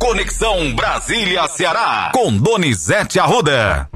[0.00, 3.86] Conexão Brasília-Ceará, com Donizete Arruda.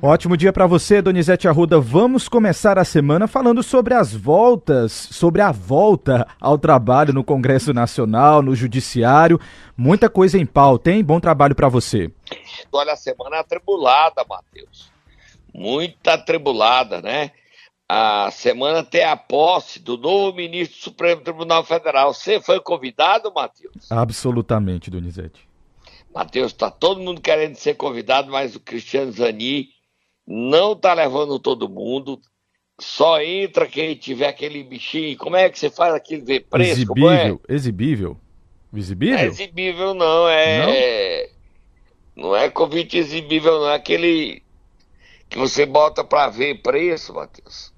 [0.00, 1.78] Ótimo dia para você, Donizete Arruda.
[1.78, 7.74] Vamos começar a semana falando sobre as voltas, sobre a volta ao trabalho no Congresso
[7.74, 9.38] Nacional, no Judiciário.
[9.76, 11.04] Muita coisa em pauta, hein?
[11.04, 12.10] Bom trabalho para você.
[12.72, 14.90] Olha, a semana atribulada, Matheus.
[15.54, 17.30] Muita atribulada, né?
[17.88, 22.12] A semana tem a posse do novo ministro do Supremo Tribunal Federal.
[22.12, 23.90] Você foi convidado, Matheus?
[23.90, 25.48] Absolutamente, Donizete.
[26.12, 29.68] Matheus, está todo mundo querendo ser convidado, mas o Cristiano Zani
[30.26, 32.20] não tá levando todo mundo.
[32.80, 35.16] Só entra quem tiver aquele bichinho.
[35.16, 36.72] Como é que você faz aquilo ver preço?
[36.72, 37.54] Exibível, é?
[37.54, 38.20] exibível.
[38.74, 39.18] Exibível?
[39.18, 41.30] É exibível não, é.
[42.16, 42.24] Não?
[42.24, 43.70] não é convite exibível, não.
[43.70, 44.42] É aquele
[45.28, 47.75] que você bota para ver preço, Matheus.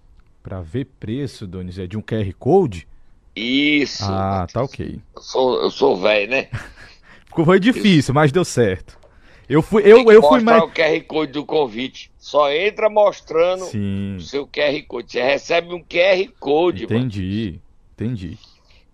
[0.49, 2.89] Para ver preço, Donis, é de um QR Code?
[3.37, 4.03] Isso.
[4.03, 4.99] Ah, tá ok.
[5.15, 6.49] Eu sou, eu sou velho, né?
[7.45, 8.15] Foi difícil, Isso.
[8.15, 8.99] mas deu certo.
[9.47, 10.63] Eu fui, eu, eu fui mais.
[10.63, 12.11] o QR Code do convite.
[12.19, 14.17] Só entra mostrando Sim.
[14.17, 15.13] o seu QR Code.
[15.13, 16.85] Você recebe um QR Code.
[16.85, 17.63] Entendi, mano.
[17.93, 18.39] entendi.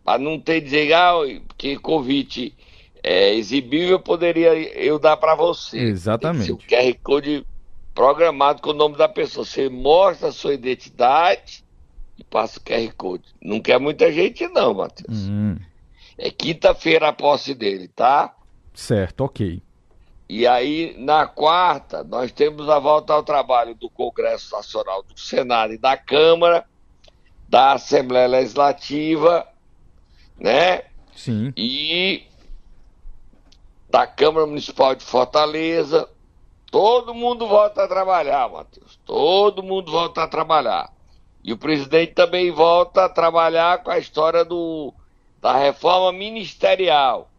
[0.05, 1.21] Para não ter dizer, ah,
[1.57, 2.53] que convite
[3.01, 5.79] é, exibível, poderia eu dar para você.
[5.79, 6.51] Exatamente.
[6.51, 7.47] o QR Code
[7.95, 9.47] programado com o nome da pessoa.
[9.47, 11.65] Você mostra a sua identidade
[12.19, 13.25] e passa o QR Code.
[13.41, 15.29] Não quer muita gente, não, Matheus.
[15.29, 15.57] Hum.
[16.19, 18.35] É quinta-feira a posse dele, tá?
[18.73, 19.63] Certo, ok.
[20.29, 25.75] E aí, na quarta, nós temos a volta ao trabalho do Congresso Nacional, do Senado
[25.75, 26.65] e da Câmara,
[27.49, 29.47] da Assembleia Legislativa,
[30.39, 30.85] né?
[31.15, 31.53] Sim.
[31.57, 32.25] E
[33.89, 36.09] da Câmara Municipal de Fortaleza.
[36.75, 38.99] Todo mundo volta a trabalhar, Matheus.
[39.05, 40.93] Todo mundo volta a trabalhar.
[41.43, 44.93] E o presidente também volta a trabalhar com a história do,
[45.41, 47.31] da reforma ministerial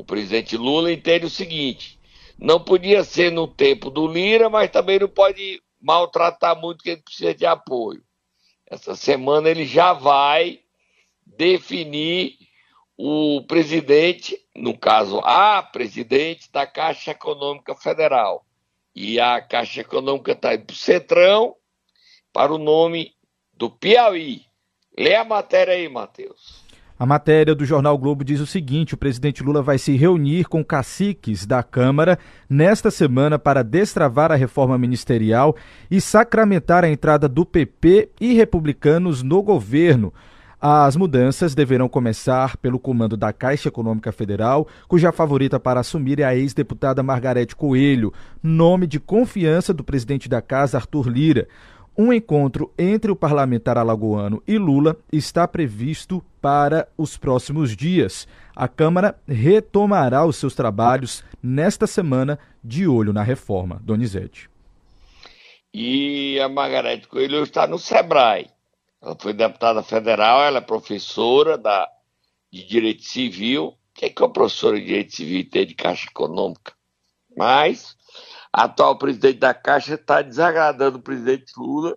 [0.00, 1.98] o presidente Lula entende o seguinte:
[2.38, 7.34] não podia ser no tempo do Lira, mas também não pode maltratar muito quem precisa
[7.34, 8.02] de apoio.
[8.66, 10.60] Essa semana ele já vai
[11.26, 12.38] definir
[13.02, 18.44] o presidente, no caso, a presidente da Caixa Econômica Federal.
[18.94, 21.54] E a Caixa Econômica está indo para o Centrão
[22.30, 23.12] para o nome
[23.54, 24.42] do Piauí.
[24.98, 26.62] Lê a matéria aí, Matheus.
[26.98, 30.62] A matéria do jornal Globo diz o seguinte: o presidente Lula vai se reunir com
[30.62, 32.18] caciques da Câmara
[32.50, 35.56] nesta semana para destravar a reforma ministerial
[35.90, 40.12] e sacramentar a entrada do PP e republicanos no governo.
[40.62, 46.24] As mudanças deverão começar pelo comando da Caixa Econômica Federal, cuja favorita para assumir é
[46.24, 48.12] a ex-deputada Margarete Coelho,
[48.42, 51.48] nome de confiança do presidente da casa, Arthur Lira.
[51.96, 58.28] Um encontro entre o parlamentar alagoano e Lula está previsto para os próximos dias.
[58.54, 63.80] A Câmara retomará os seus trabalhos nesta semana, de olho na reforma.
[63.82, 64.50] Donizete.
[65.72, 68.59] E a Margarete Coelho está no SEBRAE.
[69.02, 71.88] Ela foi deputada federal, ela é professora da,
[72.52, 73.68] de Direito Civil.
[73.68, 76.72] O que é que uma professora de Direito Civil tem de Caixa Econômica?
[77.36, 77.96] Mas
[78.52, 81.96] a atual presidente da Caixa está desagradando o presidente Lula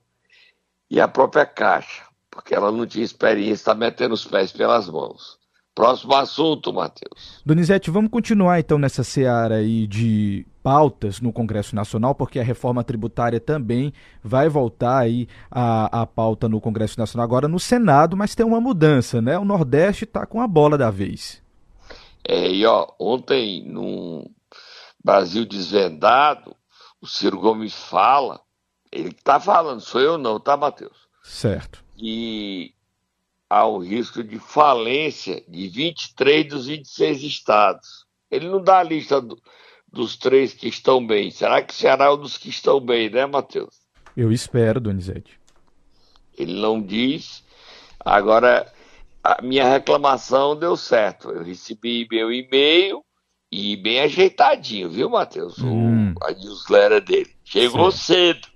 [0.90, 5.38] e a própria Caixa, porque ela não tinha experiência, está metendo os pés pelas mãos.
[5.75, 7.42] Próximo assunto, Matheus.
[7.44, 12.84] Donizete, vamos continuar então nessa seara aí de pautas no Congresso Nacional, porque a reforma
[12.84, 13.94] tributária também
[14.24, 18.62] vai voltar aí a, a pauta no Congresso Nacional agora no Senado, mas tem uma
[18.62, 19.38] mudança, né?
[19.38, 21.44] O Nordeste está com a bola da vez.
[22.25, 24.24] É, e ó, ontem, num
[25.03, 26.56] Brasil Desvendado,
[27.01, 28.40] o Ciro Gomes fala,
[28.90, 30.95] ele está falando, sou eu não, tá, Matheus?
[31.22, 31.84] Certo.
[31.97, 32.74] E
[33.50, 38.06] há o risco de falência de 23 dos 26 estados.
[38.31, 39.38] Ele não dá a lista do,
[39.94, 41.30] dos três que estão bem.
[41.30, 43.84] Será que o Ceará é um dos que estão bem, né, Matheus?
[44.18, 45.40] Eu espero, Donizete.
[46.36, 47.44] Ele não diz.
[48.04, 48.72] Agora,
[49.24, 51.30] a minha reclamação deu certo.
[51.30, 53.06] Eu recebi meu e-mail
[53.52, 55.60] e bem ajeitadinho, viu, Matheus?
[55.60, 56.16] Hum.
[56.24, 57.31] a newsletter dele.
[57.44, 58.48] Chegou cedo.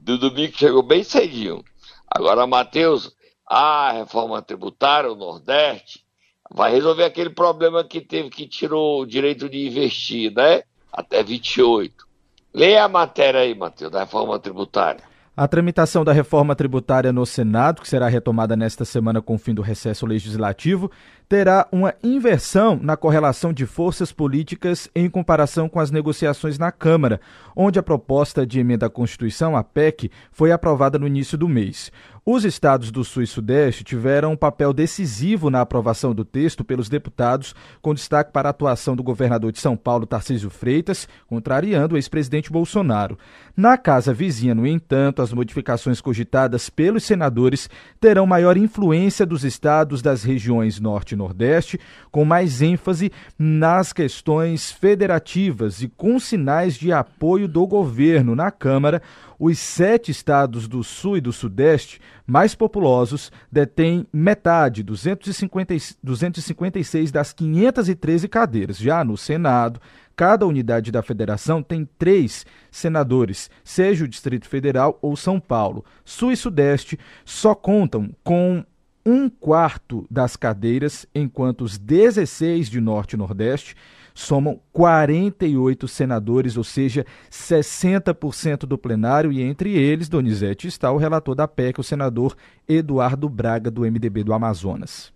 [0.00, 1.62] Do domingo chegou bem cedinho.
[2.10, 3.14] Agora, Matheus,
[3.46, 6.02] a reforma tributária, o Nordeste,
[6.50, 10.62] vai resolver aquele problema que teve que tirou o direito de investir, né?
[10.92, 12.06] Até 28.
[12.54, 15.02] Leia a matéria aí, Matheus, da reforma tributária.
[15.36, 19.54] A tramitação da reforma tributária no Senado, que será retomada nesta semana com o fim
[19.54, 20.90] do recesso legislativo,
[21.28, 27.20] terá uma inversão na correlação de forças políticas em comparação com as negociações na Câmara,
[27.54, 31.92] onde a proposta de emenda à Constituição, a PEC, foi aprovada no início do mês.
[32.30, 36.86] Os estados do Sul e Sudeste tiveram um papel decisivo na aprovação do texto pelos
[36.86, 41.98] deputados, com destaque para a atuação do governador de São Paulo, Tarcísio Freitas, contrariando o
[41.98, 43.18] ex-presidente Bolsonaro.
[43.56, 50.02] Na casa vizinha, no entanto, as modificações cogitadas pelos senadores terão maior influência dos estados
[50.02, 51.78] das regiões Norte Nordeste,
[52.10, 59.02] com mais ênfase nas questões federativas e com sinais de apoio do governo na Câmara
[59.38, 67.32] os sete estados do Sul e do Sudeste mais populosos detêm metade, 250, 256 das
[67.32, 68.78] 513 cadeiras.
[68.78, 69.80] Já no Senado,
[70.16, 75.84] cada unidade da federação tem três senadores, seja o Distrito Federal ou São Paulo.
[76.04, 78.64] Sul e Sudeste só contam com
[79.08, 83.74] um quarto das cadeiras, enquanto os 16 de Norte e Nordeste
[84.14, 91.34] somam 48 senadores, ou seja, 60% do plenário, e entre eles, Donizete, está o relator
[91.34, 92.36] da PEC, o senador
[92.68, 95.10] Eduardo Braga, do MDB do Amazonas.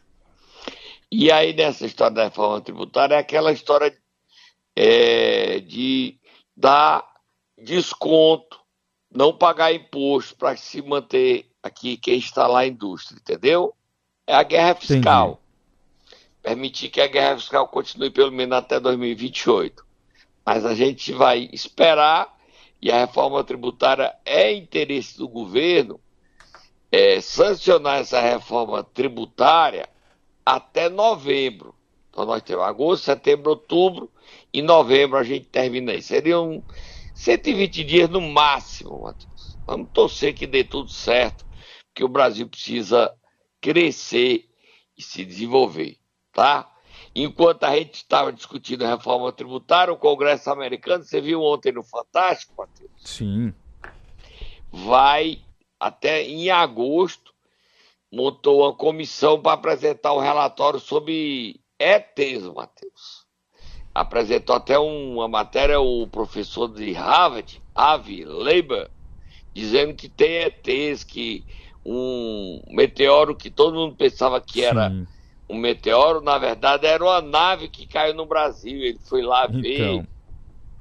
[1.10, 3.94] E aí, nessa história da reforma tributária, é aquela história
[4.74, 6.16] é, de
[6.56, 7.04] dar
[7.62, 8.58] desconto,
[9.14, 13.74] não pagar imposto para se manter aqui quem está lá a indústria, entendeu?
[14.32, 15.28] É a guerra fiscal.
[15.28, 15.42] Entendi
[16.42, 19.84] permitir que a guerra fiscal continue pelo menos até 2028.
[20.44, 22.36] Mas a gente vai esperar,
[22.80, 26.00] e a reforma tributária é interesse do governo
[26.90, 29.88] é, sancionar essa reforma tributária
[30.44, 31.74] até novembro.
[32.10, 34.10] Então nós temos agosto, setembro, outubro
[34.52, 36.02] e novembro a gente termina aí.
[36.02, 36.62] Seriam
[37.14, 39.56] 120 dias no máximo, Matheus.
[39.64, 41.46] Vamos torcer que dê tudo certo,
[41.86, 43.14] porque o Brasil precisa
[43.62, 44.48] crescer
[44.98, 46.68] e se desenvolver tá?
[47.14, 51.82] Enquanto a gente estava discutindo a reforma tributária, o Congresso americano, você viu ontem no
[51.82, 52.90] Fantástico, Matheus?
[53.04, 53.52] Sim.
[54.70, 55.40] Vai
[55.78, 57.34] até em agosto,
[58.10, 63.26] montou uma comissão para apresentar um relatório sobre ETs, Matheus.
[63.94, 68.90] Apresentou até uma matéria o professor de Harvard, Avi Leiber,
[69.52, 71.44] dizendo que tem ETs, que
[71.84, 75.06] um meteoro que todo mundo pensava que era Sim
[75.52, 78.80] um meteoro, na verdade, era uma nave que caiu no Brasil.
[78.80, 79.74] Ele foi lá ver.
[79.74, 80.06] Então,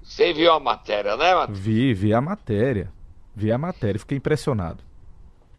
[0.01, 1.59] você viu a matéria, né, Matheus?
[1.59, 2.91] Vi, vi a matéria.
[3.35, 4.83] Vi a matéria, fiquei impressionado.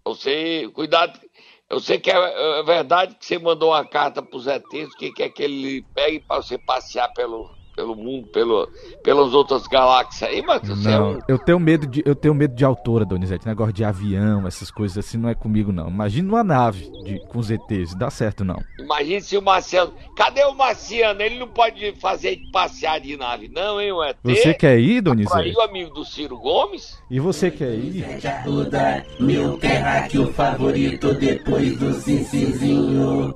[0.05, 1.21] Você, cuidado.
[1.69, 5.12] Eu sei que é, é verdade que você mandou uma carta para os ETs, que
[5.12, 8.69] quer que ele pegue para você passear pelo, pelo mundo, pelo,
[9.03, 11.19] pelas outras galáxias aí, mas não, é um...
[11.27, 14.99] eu tenho medo de eu tenho medo de altura, Donizete, negócio de avião, essas coisas
[14.99, 15.89] assim não é comigo não.
[15.89, 18.63] Imagina uma nave de, com ETs, dá certo não.
[18.79, 21.23] Imagina se o Marciano, cadê o Marciano?
[21.23, 24.17] Ele não pode fazer passear de nave não, hein, o ET?
[24.23, 25.37] Você quer ir, Donizete?
[25.37, 26.99] Aí o amigo do Ciro Gomes?
[27.11, 28.05] E você quer ir?
[28.05, 33.35] Ajuda, meu terráqueo favorito depois do Cincizinho.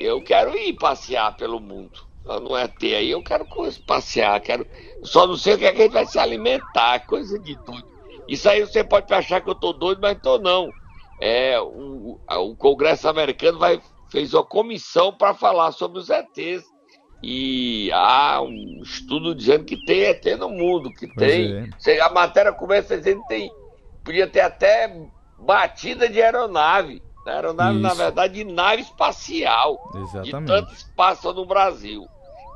[0.00, 3.46] Eu quero ir passear pelo mundo não é ter aí, eu quero
[3.86, 4.66] passear, quero.
[5.02, 7.84] Só não sei o que é que a gente vai se alimentar, coisa de tudo.
[8.28, 10.70] Isso aí você pode achar que eu tô doido, mas tô não.
[11.20, 13.80] É, o, o Congresso americano vai,
[14.10, 16.64] fez uma comissão para falar sobre os ETs.
[17.22, 21.70] E há um estudo dizendo que tem ET no mundo, que tem.
[21.86, 22.00] É.
[22.00, 23.50] A matéria começa dizendo que tem.
[24.02, 24.92] Podia ter até
[25.38, 27.00] batida de aeronave.
[27.26, 27.82] A aeronave, Isso.
[27.82, 29.90] na verdade, de nave espacial.
[29.94, 30.40] Exatamente.
[30.40, 32.06] De tanto espaço no Brasil.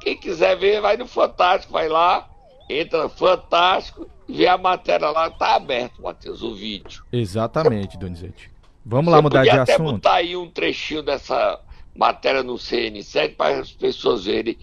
[0.01, 2.29] Quem quiser ver, vai no Fantástico, vai lá,
[2.69, 7.05] entra Fantástico, vê a matéria lá, tá aberto, Matheus, o vídeo.
[7.13, 8.51] Exatamente, Donizete.
[8.85, 9.71] Vamos lá mudar de assunto.
[9.71, 11.61] até botar aí um trechinho dessa
[11.95, 14.57] matéria no CN7 para as pessoas verem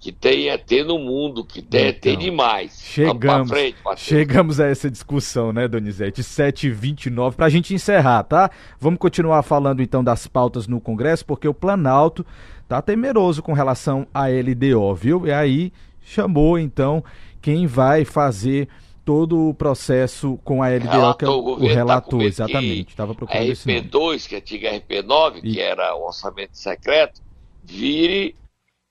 [0.00, 2.80] que tem ET no mundo, que tem então, ET demais.
[2.82, 6.22] Chegamos, frente, chegamos a essa discussão, né, Donizete?
[6.22, 8.50] 7h29, para a gente encerrar, tá?
[8.80, 12.24] Vamos continuar falando então das pautas no Congresso, porque o Planalto
[12.66, 15.26] tá temeroso com relação à LDO, viu?
[15.26, 17.04] E aí chamou então
[17.42, 18.68] quem vai fazer
[19.04, 22.88] todo o processo com a LDO, relator, que é o, o, o relator, tá exatamente.
[22.88, 25.52] Estava procurando a RP2, que é a antiga RP9, e...
[25.52, 27.20] que era o orçamento secreto,
[27.62, 28.34] vire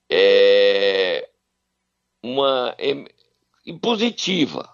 [0.10, 1.30] é,
[2.24, 2.76] uma
[3.66, 4.70] impositiva,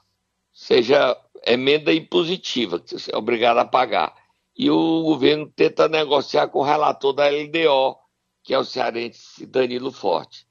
[0.54, 4.16] seja emenda impositiva, que você é obrigado a pagar.
[4.58, 7.98] E o governo tenta negociar com o relator da LDO,
[8.42, 10.48] que é o cearense Danilo Forte.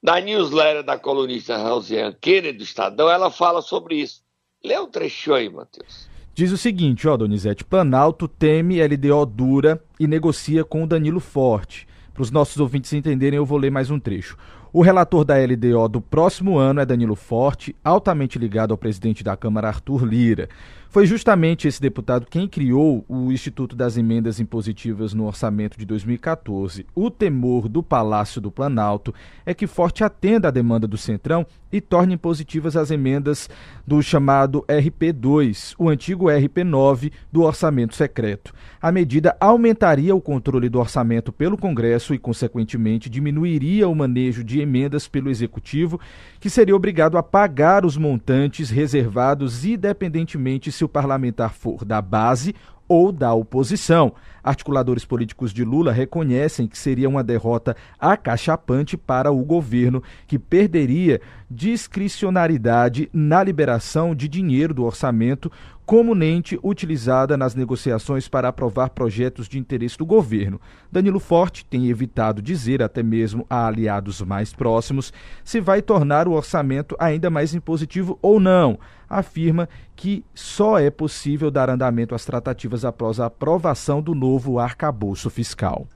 [0.00, 4.22] Na newsletter da colunista Rosiane Kennedy do Estadão, ela fala sobre isso.
[4.64, 6.08] Lê um trecho aí, Matheus.
[6.34, 11.88] Diz o seguinte, ó, Donizete, Planalto teme LDO dura e negocia com o Danilo Forte.
[12.18, 14.36] Para os nossos ouvintes entenderem, eu vou ler mais um trecho.
[14.72, 19.36] O relator da LDO do próximo ano é Danilo Forte, altamente ligado ao presidente da
[19.36, 20.48] Câmara, Arthur Lira.
[20.90, 26.86] Foi justamente esse deputado quem criou o Instituto das Emendas Impositivas no orçamento de 2014.
[26.94, 29.12] O temor do Palácio do Planalto
[29.44, 33.50] é que Forte atenda à demanda do Centrão e torne positivas as emendas
[33.86, 38.54] do chamado RP2, o antigo RP9 do orçamento secreto.
[38.80, 44.60] A medida aumentaria o controle do orçamento pelo Congresso e, consequentemente, diminuiria o manejo de
[44.60, 46.00] emendas pelo Executivo,
[46.40, 52.54] que seria obrigado a pagar os montantes reservados independentemente se o parlamentar for da base
[52.88, 54.14] ou da oposição.
[54.42, 61.20] Articuladores políticos de Lula reconhecem que seria uma derrota acachapante para o governo, que perderia
[61.50, 65.52] discricionariedade na liberação de dinheiro do orçamento
[65.88, 70.60] comumente utilizada nas negociações para aprovar projetos de interesse do governo.
[70.92, 76.32] Danilo Forte tem evitado dizer, até mesmo a aliados mais próximos, se vai tornar o
[76.32, 78.78] orçamento ainda mais impositivo ou não.
[79.08, 79.66] Afirma
[79.96, 85.86] que só é possível dar andamento às tratativas após a aprovação do novo arcabouço fiscal.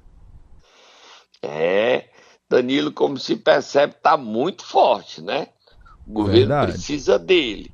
[1.43, 2.07] É,
[2.49, 5.49] Danilo, como se percebe, está muito forte, né?
[6.07, 6.73] O governo Verdade.
[6.73, 7.72] precisa dele.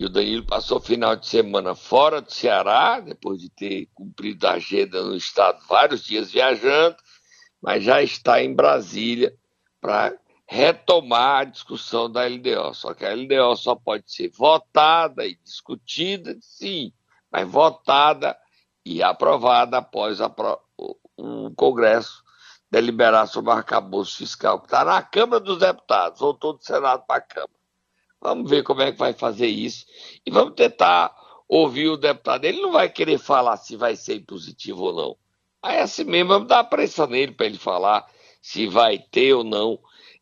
[0.00, 4.46] E o Danilo passou o final de semana fora do Ceará, depois de ter cumprido
[4.46, 6.96] a agenda no estado vários dias viajando,
[7.60, 9.36] mas já está em Brasília
[9.78, 10.16] para
[10.48, 12.72] retomar a discussão da LDO.
[12.72, 16.94] Só que a LDO só pode ser votada e discutida, sim,
[17.30, 18.34] mas votada
[18.82, 22.24] e aprovada após o Congresso
[22.70, 27.16] deliberar sobre o arcabouço fiscal, que está na Câmara dos Deputados, voltou do Senado para
[27.16, 27.59] a Câmara.
[28.20, 29.86] Vamos ver como é que vai fazer isso.
[30.26, 31.14] E vamos tentar
[31.48, 32.44] ouvir o deputado.
[32.44, 35.16] Ele não vai querer falar se vai ser impositivo ou não.
[35.62, 38.06] Aí é assim mesmo, vamos dar pressão nele para ele falar
[38.40, 39.78] se vai ter ou não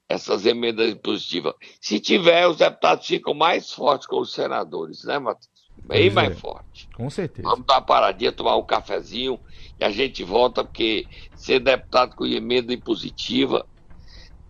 [0.08, 1.54] essas emendas impositivas.
[1.80, 5.48] Se tiver, os deputados ficam mais fortes com os senadores, né, Matheus?
[5.84, 6.88] Bem mais forte.
[6.94, 7.48] Com certeza.
[7.48, 9.38] Vamos dar uma paradinha, tomar um cafezinho
[9.78, 13.64] e a gente volta, porque ser deputado com emenda impositiva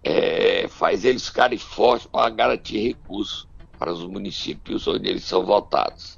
[0.02, 6.16] é, faz eles ficarem fortes para garantir recursos para os municípios onde eles são votados.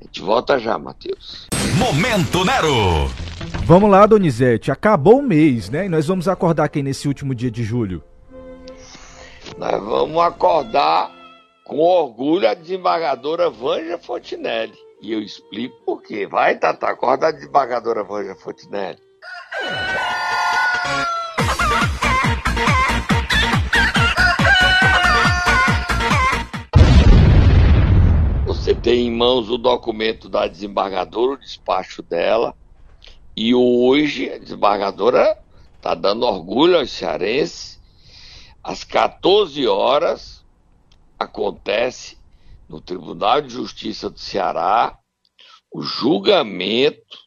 [0.00, 1.46] A gente volta já, Matheus.
[1.76, 3.10] Momento Nero!
[3.64, 4.70] Vamos lá, Donizete.
[4.70, 5.86] Acabou o mês, né?
[5.86, 8.02] E nós vamos acordar quem nesse último dia de julho?
[9.58, 11.10] Nós vamos acordar
[11.64, 14.74] com orgulho a desembargadora Vanja Fontinelli.
[15.00, 16.26] E eu explico por quê.
[16.26, 18.98] Vai, Tata, acorda a desembargadora Vanja Fontinelli.
[28.82, 32.56] Tem em mãos o documento da desembargadora, o despacho dela.
[33.36, 35.38] E hoje a desembargadora
[35.76, 37.80] está dando orgulho aos cearenses.
[38.62, 40.44] Às 14 horas
[41.18, 42.18] acontece
[42.68, 44.98] no Tribunal de Justiça do Ceará
[45.72, 47.18] o julgamento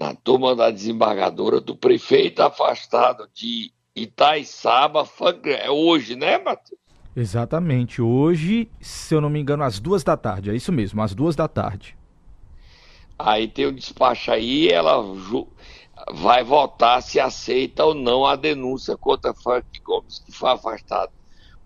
[0.00, 5.08] na turma da desembargadora do prefeito afastado de Itaiçaba,
[5.46, 6.87] é hoje, né, Matheus?
[7.18, 8.00] Exatamente.
[8.00, 10.50] Hoje, se eu não me engano, às duas da tarde.
[10.50, 11.98] É isso mesmo, às duas da tarde.
[13.18, 15.02] Aí tem o despacho aí, ela
[16.12, 21.10] vai votar se aceita ou não a denúncia contra Frank Gomes, que foi afastado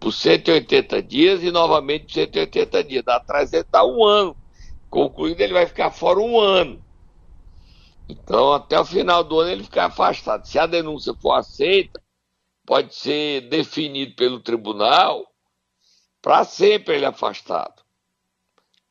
[0.00, 3.06] por 180 dias e novamente por 180 dias.
[3.06, 4.34] Atrás ele está um ano.
[4.88, 6.82] Concluído, ele vai ficar fora um ano.
[8.08, 10.46] Então, até o final do ano ele fica afastado.
[10.46, 12.00] Se a denúncia for aceita,
[12.64, 15.26] pode ser definido pelo tribunal
[16.22, 17.82] para sempre ele é afastado.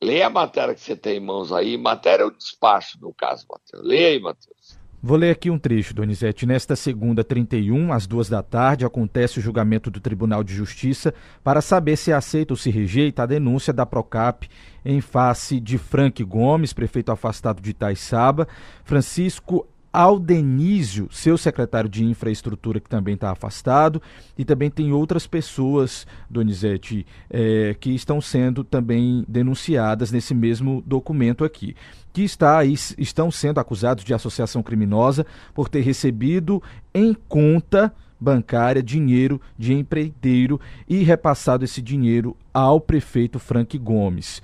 [0.04, 1.78] Leia a matéria que você tem em mãos aí.
[1.78, 3.84] Matéria é o despacho, no caso, Matheus.
[3.84, 4.82] Leia aí, Matheus.
[5.04, 6.46] Vou ler aqui um trecho, Donizete.
[6.46, 11.12] Nesta segunda, 31, às duas da tarde, acontece o julgamento do Tribunal de Justiça
[11.44, 14.48] para saber se aceita ou se rejeita a denúncia da Procap
[14.86, 18.48] em face de Frank Gomes, prefeito afastado de Itaiçaba,
[18.84, 24.02] Francisco Aldenísio, seu secretário de infraestrutura, que também está afastado,
[24.38, 31.44] e também tem outras pessoas, Donizete, é, que estão sendo também denunciadas nesse mesmo documento
[31.44, 31.76] aqui,
[32.14, 36.62] que está aí, estão sendo acusados de associação criminosa por ter recebido
[36.94, 44.44] em conta bancária dinheiro de empreiteiro e repassado esse dinheiro ao prefeito Frank Gomes.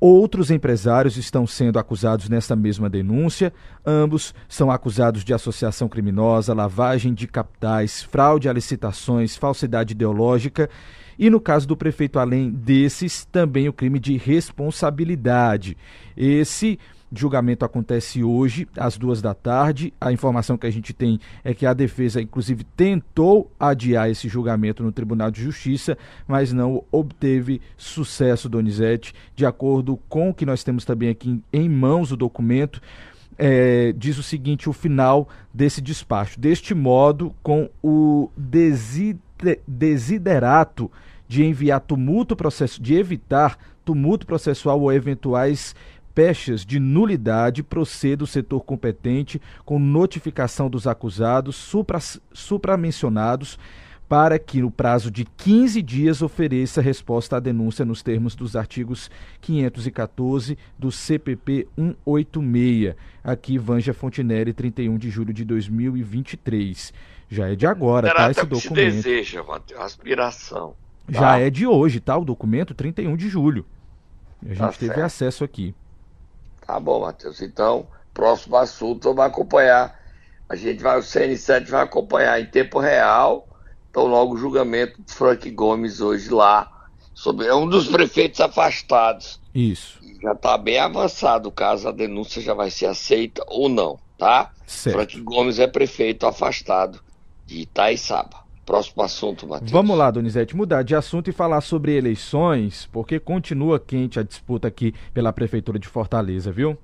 [0.00, 3.52] Outros empresários estão sendo acusados nesta mesma denúncia.
[3.84, 10.70] Ambos são acusados de associação criminosa, lavagem de capitais, fraude a licitações, falsidade ideológica
[11.18, 15.76] e, no caso do prefeito, além desses, também o crime de responsabilidade.
[16.16, 16.78] Esse
[17.12, 19.92] julgamento acontece hoje, às duas da tarde.
[20.00, 24.82] A informação que a gente tem é que a defesa, inclusive, tentou adiar esse julgamento
[24.82, 25.96] no Tribunal de Justiça,
[26.26, 29.14] mas não obteve sucesso, Donizete.
[29.34, 32.80] De acordo com o que nós temos também aqui em mãos o documento,
[33.38, 36.38] é, diz o seguinte: o final desse despacho.
[36.40, 38.30] Deste modo, com o
[39.66, 40.90] desiderato
[41.28, 45.74] de enviar tumulto processo, de evitar tumulto processual ou eventuais
[46.18, 52.00] pechas de nulidade, proceda o setor competente com notificação dos acusados supra,
[52.32, 53.56] supramencionados
[54.08, 59.08] para que, no prazo de 15 dias, ofereça resposta à denúncia nos termos dos artigos
[59.40, 62.96] 514 do CPP 186.
[63.22, 66.92] Aqui, Vanja Fontinelli, 31 de julho de 2023.
[67.28, 68.28] Já é de agora, tá?
[68.28, 68.74] Esse documento.
[68.74, 70.74] deseja, Matheus, aspiração.
[71.06, 71.20] Tá?
[71.20, 72.16] Já é de hoje, tá?
[72.16, 73.64] O documento, 31 de julho.
[74.42, 75.72] A gente tá teve acesso aqui.
[76.68, 77.40] Tá bom, Matheus.
[77.40, 79.98] Então, próximo assunto vamos acompanhar.
[80.46, 83.48] A gente vai, o CN7 vai acompanhar em tempo real.
[83.88, 86.70] Então, logo o julgamento de Frank Gomes hoje lá.
[87.14, 89.40] Sobre, é um dos prefeitos afastados.
[89.54, 89.98] Isso.
[90.20, 94.52] Já está bem avançado o caso, a denúncia já vai ser aceita ou não, tá?
[94.66, 94.94] Certo.
[94.94, 97.00] Frank Gomes é prefeito afastado
[97.46, 98.44] de Itaiçaba.
[98.68, 99.70] Próximo assunto, Matheus.
[99.70, 104.68] Vamos lá, Donizete, mudar de assunto e falar sobre eleições, porque continua quente a disputa
[104.68, 106.76] aqui pela Prefeitura de Fortaleza, viu?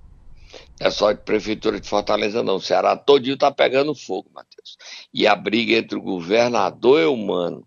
[0.80, 2.56] É só de Prefeitura de Fortaleza, não.
[2.56, 4.78] O Ceará todinho tá pegando fogo, Matheus.
[5.12, 7.66] E a briga entre o governador Eumano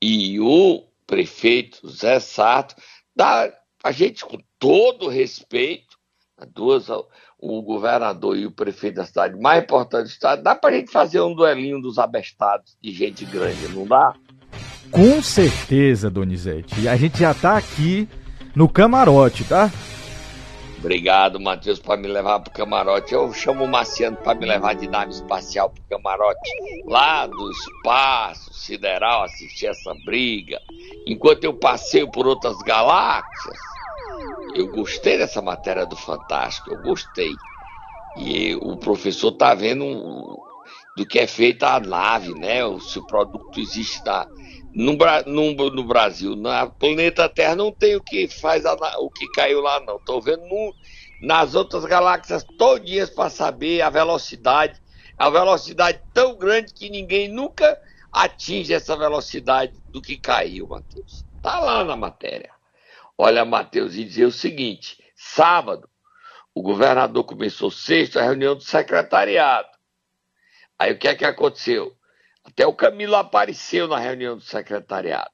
[0.00, 2.74] e o prefeito Zé Sarto,
[3.14, 3.52] dá
[3.84, 5.98] a gente, com todo respeito,
[6.54, 6.86] duas,
[7.40, 11.20] o governador e o prefeito da cidade mais importante do estado, dá pra gente fazer
[11.20, 14.14] um duelinho dos abestados de gente grande, não dá?
[14.90, 16.80] Com certeza, Donizete.
[16.80, 18.08] E a gente já tá aqui
[18.54, 19.70] no camarote, tá?
[20.78, 23.12] Obrigado, Matheus, por me levar pro camarote.
[23.12, 26.50] Eu chamo o Marciano para me levar de nave espacial pro camarote.
[26.86, 30.58] Lá do espaço sideral, assistir essa briga.
[31.06, 33.69] Enquanto eu passeio por outras galáxias
[34.54, 37.32] eu gostei dessa matéria do Fantástico, eu gostei.
[38.16, 39.84] E o professor tá vendo
[40.96, 42.58] do que é feita a nave, né?
[42.80, 44.26] Se o produto existe na,
[44.74, 44.96] no,
[45.26, 46.34] no, no Brasil.
[46.36, 49.96] Na planeta Terra não tem o que faz a, o que caiu lá, não.
[49.96, 50.74] Estou vendo no,
[51.22, 54.80] nas outras galáxias todinhas para saber a velocidade.
[55.16, 57.78] A velocidade tão grande que ninguém nunca
[58.10, 61.24] atinge essa velocidade do que caiu, Matheus.
[61.42, 62.50] Tá lá na matéria.
[63.22, 65.86] Olha, Matheus, e dizer o seguinte: sábado,
[66.54, 69.68] o governador começou sexta a reunião do secretariado.
[70.78, 71.92] Aí o que é que aconteceu?
[72.42, 75.28] Até o Camilo apareceu na reunião do secretariado.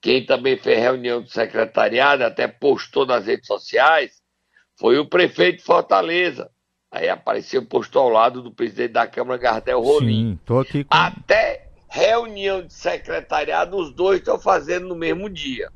[0.00, 4.22] Quem também fez reunião do secretariado, até postou nas redes sociais,
[4.78, 6.48] foi o prefeito de Fortaleza.
[6.92, 10.30] Aí apareceu, postou ao lado do presidente da Câmara, Gardel Rolim.
[10.30, 10.96] Sim, tô aqui com...
[10.96, 15.72] Até reunião de secretariado, os dois estão fazendo no mesmo dia.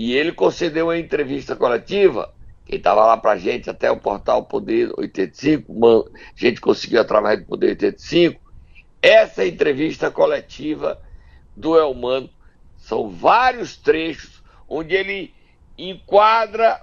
[0.00, 2.32] E ele concedeu uma entrevista coletiva.
[2.64, 6.04] Quem estava lá para gente, até o portal Poder 85, uma, a
[6.36, 8.40] gente conseguiu através do Poder 85,
[9.02, 11.02] essa entrevista coletiva
[11.56, 12.30] do Elmano.
[12.76, 15.34] São vários trechos onde ele
[15.76, 16.80] enquadra,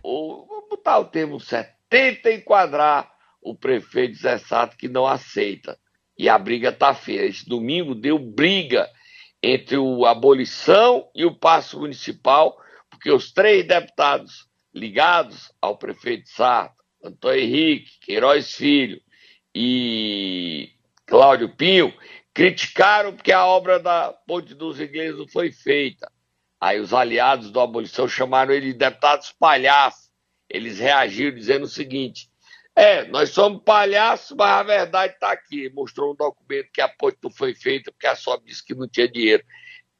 [0.00, 3.10] ou, vou botar o termo certo, tenta enquadrar
[3.42, 5.76] o prefeito Zé Sato que não aceita.
[6.16, 7.26] E a briga está feia.
[7.26, 8.88] Esse domingo deu briga
[9.44, 12.58] entre a abolição e o passo municipal,
[12.90, 18.98] porque os três deputados ligados ao prefeito Sarto, Antônio Henrique, Queiroz Filho
[19.54, 20.70] e
[21.04, 21.92] Cláudio Pinho,
[22.32, 26.10] criticaram porque a obra da Ponte dos Ingleses não foi feita.
[26.58, 30.10] Aí os aliados da abolição chamaram ele de deputados palhaços.
[30.48, 32.30] Eles reagiram dizendo o seguinte:
[32.76, 35.70] é, nós somos palhaços, mas a verdade está aqui.
[35.72, 38.88] Mostrou um documento que a ponte não foi feita porque a SOB disse que não
[38.88, 39.44] tinha dinheiro.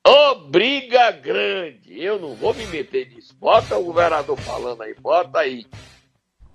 [0.06, 1.98] Ô, oh, briga grande!
[1.98, 3.34] Eu não vou me meter nisso.
[3.36, 5.66] Bota o governador falando aí, bota aí.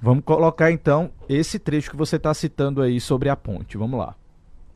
[0.01, 3.77] Vamos colocar então esse trecho que você está citando aí sobre a ponte.
[3.77, 4.15] Vamos lá.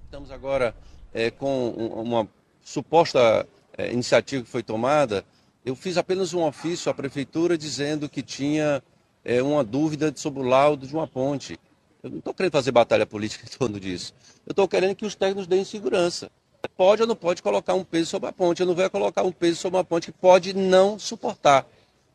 [0.06, 0.74] Estamos agora
[1.14, 2.28] é, com uma
[2.62, 5.24] suposta é, iniciativa que foi tomada.
[5.66, 8.82] Eu fiz apenas um ofício à prefeitura dizendo que tinha
[9.24, 11.60] é, uma dúvida sobre o laudo de uma ponte.
[12.02, 14.14] Eu não estou querendo fazer batalha política em torno disso.
[14.46, 16.30] Eu estou querendo que os técnicos deem segurança.
[16.78, 18.62] Pode ou não pode colocar um peso sobre a ponte.
[18.62, 21.68] Eu não vou colocar um peso sobre uma ponte que pode não suportar.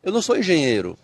[0.03, 0.97] Eu não sou engenheiro.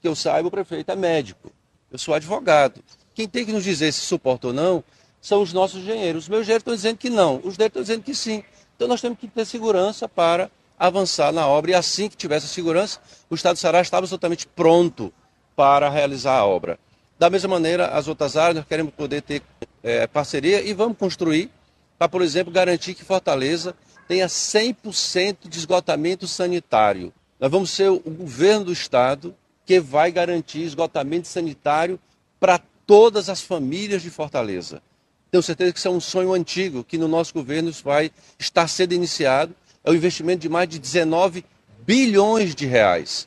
[0.00, 1.50] Que eu saiba, o prefeito é médico.
[1.90, 2.82] Eu sou advogado.
[3.14, 4.84] Quem tem que nos dizer se suporta ou não
[5.20, 6.24] são os nossos engenheiros.
[6.24, 8.44] Os meus engenheiros estão dizendo que não, os deles estão dizendo que sim.
[8.76, 11.72] Então nós temos que ter segurança para avançar na obra.
[11.72, 15.12] E assim que tivesse a segurança, o Estado do Ceará estava absolutamente pronto
[15.56, 16.78] para realizar a obra.
[17.18, 19.42] Da mesma maneira, as outras áreas, nós queremos poder ter
[19.82, 21.50] é, parceria e vamos construir
[21.98, 23.74] para, por exemplo, garantir que Fortaleza
[24.06, 27.12] tenha 100% de esgotamento sanitário.
[27.40, 31.98] Nós vamos ser o governo do Estado que vai garantir esgotamento sanitário
[32.38, 34.82] para todas as famílias de Fortaleza.
[35.30, 38.92] Tenho certeza que isso é um sonho antigo que no nosso governo vai estar sendo
[38.92, 39.54] iniciado.
[39.82, 41.44] É um investimento de mais de 19
[41.84, 43.26] bilhões de reais.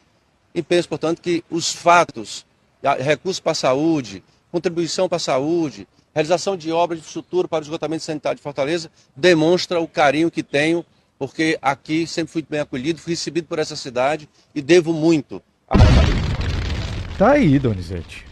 [0.53, 2.45] E penso, portanto, que os fatos,
[2.99, 7.63] recursos para a saúde, contribuição para a saúde, realização de obras de estrutura para o
[7.63, 10.85] esgotamento sanitário de Fortaleza, demonstra o carinho que tenho,
[11.17, 15.77] porque aqui sempre fui bem acolhido, fui recebido por essa cidade e devo muito a
[15.77, 16.19] Fortaleza.
[17.17, 18.25] Tá aí, Donizete.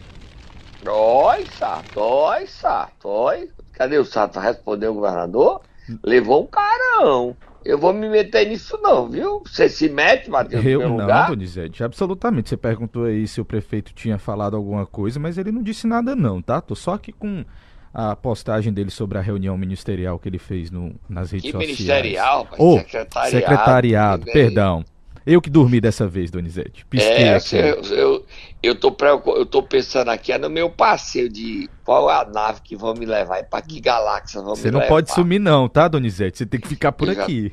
[0.86, 3.50] Oi, Sato, oi, Sato, oi.
[3.72, 4.40] Cadê o Sato?
[4.40, 5.60] Respondeu o governador?
[6.02, 7.36] Levou um carão.
[7.64, 9.42] Eu vou me meter nisso não, viu?
[9.44, 11.28] Você se mete, Matheus, Eu no meu não, lugar?
[11.28, 12.48] Donizete, absolutamente.
[12.48, 16.14] Você perguntou aí se o prefeito tinha falado alguma coisa, mas ele não disse nada
[16.16, 16.60] não, tá?
[16.60, 17.44] Tô só aqui com
[17.92, 21.78] a postagem dele sobre a reunião ministerial que ele fez no, nas redes Que sociais.
[21.78, 23.30] ministerial, Ô, secretariado.
[23.30, 24.84] secretariado, perdão.
[25.30, 26.86] Eu que dormi dessa vez, Donizete.
[26.86, 27.56] Pisquei É, aqui.
[27.56, 28.26] eu, eu,
[28.62, 28.96] eu, tô
[29.36, 32.94] eu tô pensando aqui é no meu passeio de qual é a nave que vão
[32.94, 34.88] me levar e pra que galáxia vão Você me não levar.
[34.88, 36.38] pode sumir não, tá, Donizete?
[36.38, 37.52] Você tem que ficar por Eu já- aqui.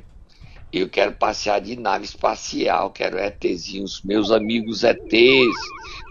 [0.73, 5.55] Eu quero passear de nave espacial, quero ETzinhos, meus amigos ETs.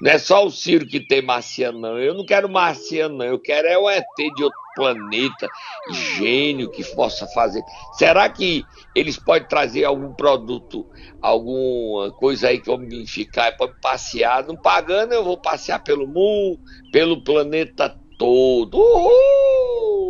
[0.00, 1.98] Não é só o Ciro que tem marciano, não.
[1.98, 3.24] Eu não quero marciano, não.
[3.27, 5.48] Eu quero é um ET de outro planeta,
[5.90, 7.62] gênio que possa fazer.
[7.94, 10.87] Será que eles podem trazer algum produto,
[11.20, 14.44] alguma coisa aí que eu me ficar para passear?
[14.46, 16.58] Não pagando, eu vou passear pelo mundo,
[16.92, 18.78] pelo planeta todo.
[18.78, 20.04] Uhul!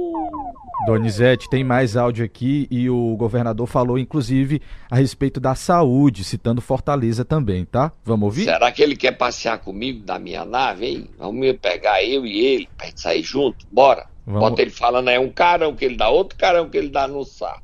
[0.86, 6.60] Donizete, tem mais áudio aqui e o governador falou, inclusive, a respeito da saúde, citando
[6.60, 7.90] Fortaleza também, tá?
[8.04, 8.44] Vamos ouvir?
[8.44, 11.10] Será que ele quer passear comigo na minha nave, hein?
[11.16, 13.66] Vamos pegar eu e ele pra gente sair junto?
[13.72, 14.13] Bora.
[14.26, 14.40] Vamos.
[14.40, 17.24] Bota ele falando aí um carão que ele dá, outro carão que ele dá no
[17.24, 17.62] saco.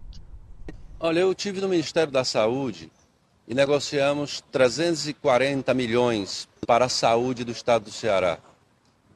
[0.98, 2.92] Olha, eu tive no Ministério da Saúde
[3.48, 8.38] e negociamos 340 milhões para a saúde do estado do Ceará.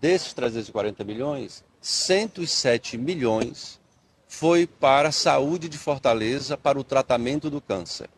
[0.00, 3.78] Desses 340 milhões, 107 milhões
[4.26, 8.09] foi para a saúde de Fortaleza, para o tratamento do câncer.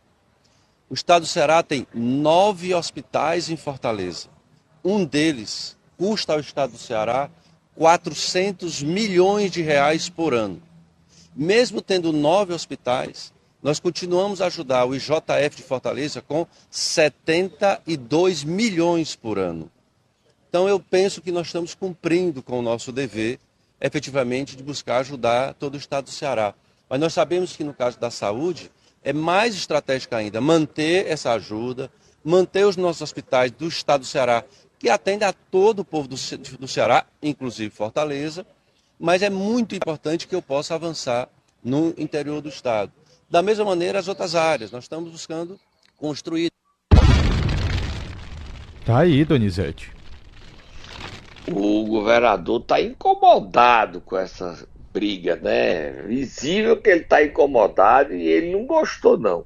[0.89, 4.29] O estado do Ceará tem nove hospitais em Fortaleza.
[4.85, 7.29] Um deles custa ao estado do Ceará
[7.77, 10.61] 400 milhões de reais por ano.
[11.35, 19.15] Mesmo tendo nove hospitais, nós continuamos a ajudar o IJF de Fortaleza com 72 milhões
[19.15, 19.71] por ano.
[20.49, 23.39] Então eu penso que nós estamos cumprindo com o nosso dever,
[23.81, 26.55] efetivamente, de buscar ajudar todo o estado do Ceará.
[26.89, 28.71] Mas nós sabemos que no caso da saúde
[29.03, 31.91] é mais estratégico ainda manter essa ajuda,
[32.25, 34.45] manter os nossos hospitais do estado do Ceará,
[34.79, 38.47] que atendem a todo o povo do, Ce- do Ceará, inclusive Fortaleza,
[38.99, 41.29] mas é muito importante que eu possa avançar
[41.63, 42.93] no interior do estado.
[43.29, 45.59] Da mesma maneira, as outras áreas, nós estamos buscando
[45.97, 46.49] construir
[48.85, 49.93] Tá aí, Donizete.
[51.49, 55.91] O governador tá incomodado com essa briga, né?
[56.03, 59.45] Visível que ele tá incomodado e ele não gostou, não.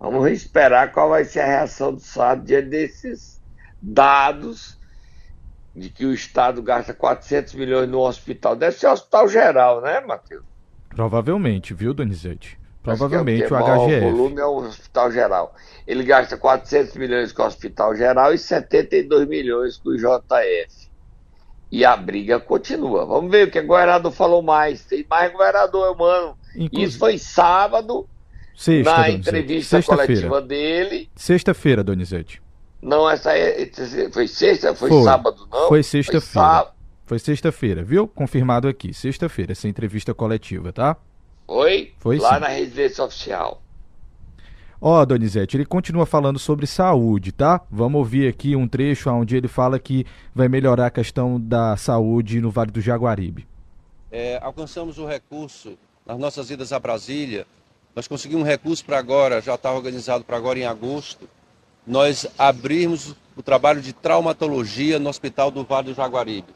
[0.00, 3.40] Vamos esperar qual vai ser a reação do Estado diante desses
[3.82, 4.78] dados
[5.74, 8.54] de que o Estado gasta 400 milhões no hospital.
[8.54, 10.44] Deve ser hospital geral, né, Matheus?
[10.90, 12.58] Provavelmente, viu, Donizete?
[12.86, 14.00] Acho Provavelmente é o o, é HGF.
[14.10, 15.54] volume é o hospital geral.
[15.86, 20.90] Ele gasta 400 milhões com o hospital geral e 72 milhões com o JF.
[21.70, 23.06] E a briga continua.
[23.06, 24.84] Vamos ver o que o governador falou mais.
[24.84, 26.36] Tem mais governador, mano.
[26.54, 28.06] Inclusive, Isso foi sábado,
[28.54, 29.28] sexta, na Donizete.
[29.28, 31.08] entrevista coletiva dele.
[31.14, 32.41] Sexta-feira, Donizete.
[32.82, 33.70] Não, essa é,
[34.10, 34.74] foi sexta?
[34.74, 35.02] Foi, Foi.
[35.04, 35.68] sábado, não?
[35.68, 36.72] Foi sexta-feira.
[37.06, 38.08] Foi sexta-feira, viu?
[38.08, 38.92] Confirmado aqui.
[38.92, 40.96] Sexta-feira, essa entrevista coletiva, tá?
[41.46, 41.92] Foi?
[41.98, 42.40] Foi Lá sim.
[42.40, 43.62] na residência oficial.
[44.80, 47.60] Ó, Donizete, ele continua falando sobre saúde, tá?
[47.70, 52.40] Vamos ouvir aqui um trecho onde ele fala que vai melhorar a questão da saúde
[52.40, 53.46] no Vale do Jaguaribe.
[54.10, 57.46] É, alcançamos o recurso nas nossas idas a Brasília.
[57.94, 61.28] Nós conseguimos um recurso para agora, já está organizado para agora em agosto.
[61.86, 66.54] Nós abrimos o trabalho de traumatologia no Hospital do Vale do Jaguaribe.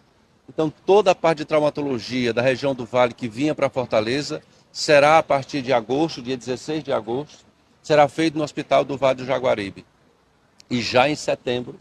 [0.48, 5.18] Então, toda a parte de traumatologia da região do Vale que vinha para Fortaleza será
[5.18, 7.44] a partir de agosto, dia 16 de agosto,
[7.82, 9.84] será feito no Hospital do Vale do Jaguaribe.
[10.70, 11.80] E já em setembro,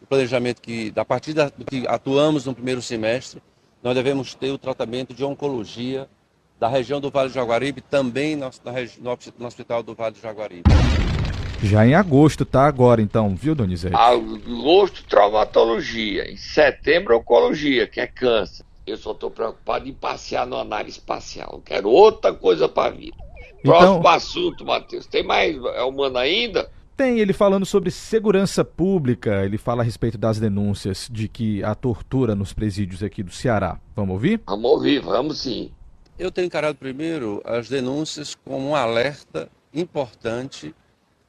[0.00, 3.42] o planejamento que, a partir da, do que atuamos no primeiro semestre,
[3.82, 6.08] nós devemos ter o tratamento de oncologia
[6.58, 8.50] da região do Vale do Jaguaribe, também no,
[9.38, 10.64] no Hospital do Vale do Jaguaribe.
[11.62, 13.94] Já em agosto, tá agora então, viu, Donizete?
[13.94, 16.30] Agosto, traumatologia.
[16.30, 18.64] Em setembro, oncologia, que é câncer.
[18.86, 21.60] Eu só estou preocupado em passear numa nave espacial.
[21.64, 23.16] Quero outra coisa para a vida.
[23.62, 24.10] Próximo então...
[24.10, 25.06] assunto, Matheus.
[25.06, 25.56] Tem mais?
[25.74, 26.70] É humano ainda?
[26.96, 29.44] Tem ele falando sobre segurança pública.
[29.44, 33.78] Ele fala a respeito das denúncias de que há tortura nos presídios aqui do Ceará.
[33.94, 34.40] Vamos ouvir?
[34.46, 35.70] Vamos ouvir, vamos sim.
[36.18, 40.74] Eu tenho encarado primeiro as denúncias como um alerta importante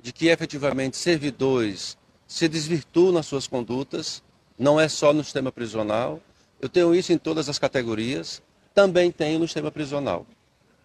[0.01, 4.23] de que efetivamente servidores se desvirtuam nas suas condutas,
[4.57, 6.21] não é só no sistema prisional.
[6.61, 8.41] Eu tenho isso em todas as categorias,
[8.73, 10.25] também tenho no sistema prisional.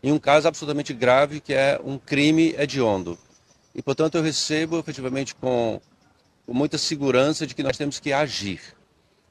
[0.02, 3.18] Em um caso absolutamente grave, que é um crime hediondo.
[3.74, 5.80] E, portanto, eu recebo efetivamente com,
[6.46, 8.60] com muita segurança de que nós temos que agir.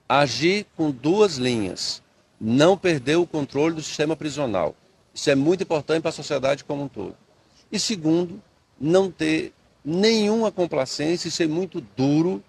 [0.08, 2.02] Agir com duas linhas.
[2.40, 4.76] Não perder o controle do sistema prisional.
[5.14, 7.16] Isso é muito importante para a sociedade como um todo.
[7.72, 8.42] E segundo,
[8.80, 12.44] não ter nenhuma complacência e ser muito duro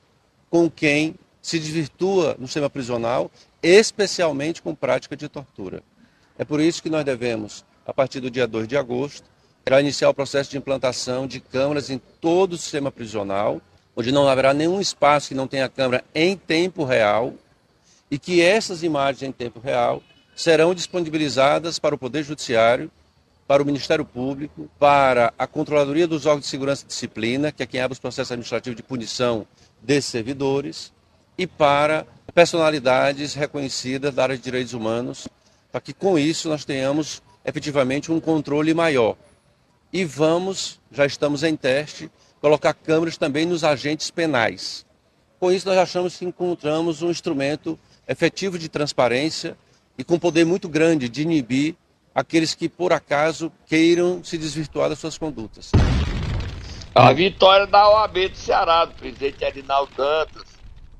[0.51, 3.31] com quem se desvirtua no sistema prisional,
[3.63, 5.83] especialmente com prática de tortura.
[6.39, 9.29] É por isso que nós devemos, a partir do dia 2 de agosto,
[9.81, 13.61] iniciar o processo de implantação de câmaras em todo o sistema prisional,
[13.97, 17.35] onde não haverá nenhum espaço que não tenha câmera em tempo real,
[18.11, 20.03] e que essas imagens em tempo real
[20.37, 22.91] serão disponibilizadas para o Poder Judiciário
[23.47, 27.67] para o Ministério Público, para a Controladoria dos órgãos de segurança e disciplina, que é
[27.67, 29.47] quem abre os processos administrativos de punição
[29.83, 30.93] desses servidores,
[31.37, 35.29] e para personalidades reconhecidas da área de direitos humanos,
[35.71, 39.17] para que com isso nós tenhamos efetivamente um controle maior.
[39.93, 44.87] E vamos, já estamos em teste, colocar câmeras também nos agentes penais.
[45.39, 47.79] Com isso nós achamos que encontramos um instrumento
[48.09, 49.57] efetivo de transparência
[49.99, 51.77] e com poder muito grande de inibir
[52.15, 55.73] aqueles que por acaso queiram se desvirtuar das suas condutas.
[56.95, 60.45] A vitória da OAB do Ceará, do presidente Arinaldo Dantas,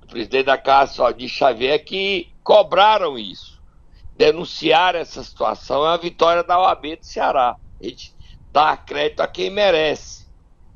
[0.01, 3.63] do presidente da Casa de Xavier, que cobraram isso.
[4.17, 7.57] Denunciar essa situação é a vitória da OAB do Ceará.
[7.81, 8.13] A gente
[8.53, 10.27] dá crédito a quem merece.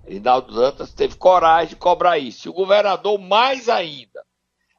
[0.06, 2.46] Arinaldo Dantas teve coragem de cobrar isso.
[2.46, 4.24] E o governador, mais ainda,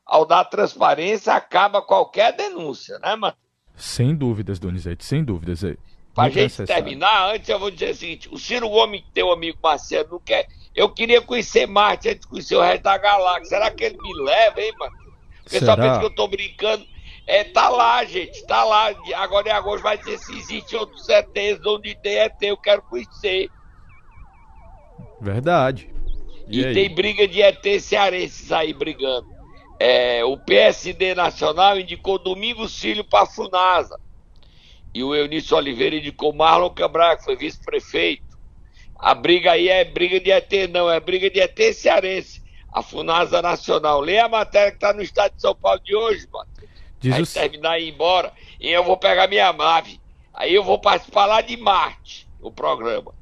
[0.05, 3.48] ao dar transparência, acaba qualquer denúncia, né, Matheus?
[3.79, 5.63] Sem dúvidas, Donizete, sem dúvidas.
[5.63, 5.75] É
[6.13, 6.83] pra gente necessário.
[6.83, 10.47] terminar, antes eu vou dizer o seguinte: o Ciro Gomes, teu amigo Marcelo, não quer.
[10.75, 13.45] Eu queria conhecer Marte antes de conhecer o resto da galáxia.
[13.45, 14.95] Será que ele me leva, hein, mano?
[15.45, 16.85] O pessoal pensa que eu tô brincando.
[17.25, 18.93] É, tá lá, gente, tá lá.
[19.15, 23.49] Agora em agosto vai dizer se existe outro certeza onde tem é eu quero conhecer.
[25.21, 25.89] Verdade.
[26.47, 29.38] E, e tem briga de ET cearenses aí brigando.
[29.79, 33.97] É, o PSD Nacional indicou Domingos Filho para a FUNASA.
[34.93, 38.37] E o Eunício Oliveira indicou Marlon Cabral, que foi vice-prefeito.
[38.97, 42.43] A briga aí é briga de ET, não, é briga de ET cearense.
[42.71, 44.01] A FUNASA Nacional.
[44.01, 46.69] Lê a matéria que está no estado de São Paulo de hoje, Matheus.
[46.99, 47.27] Diz aí o...
[47.27, 48.33] terminar e ir embora.
[48.59, 49.99] E eu vou pegar minha nave.
[50.33, 53.13] Aí eu vou participar lá de Marte, o programa.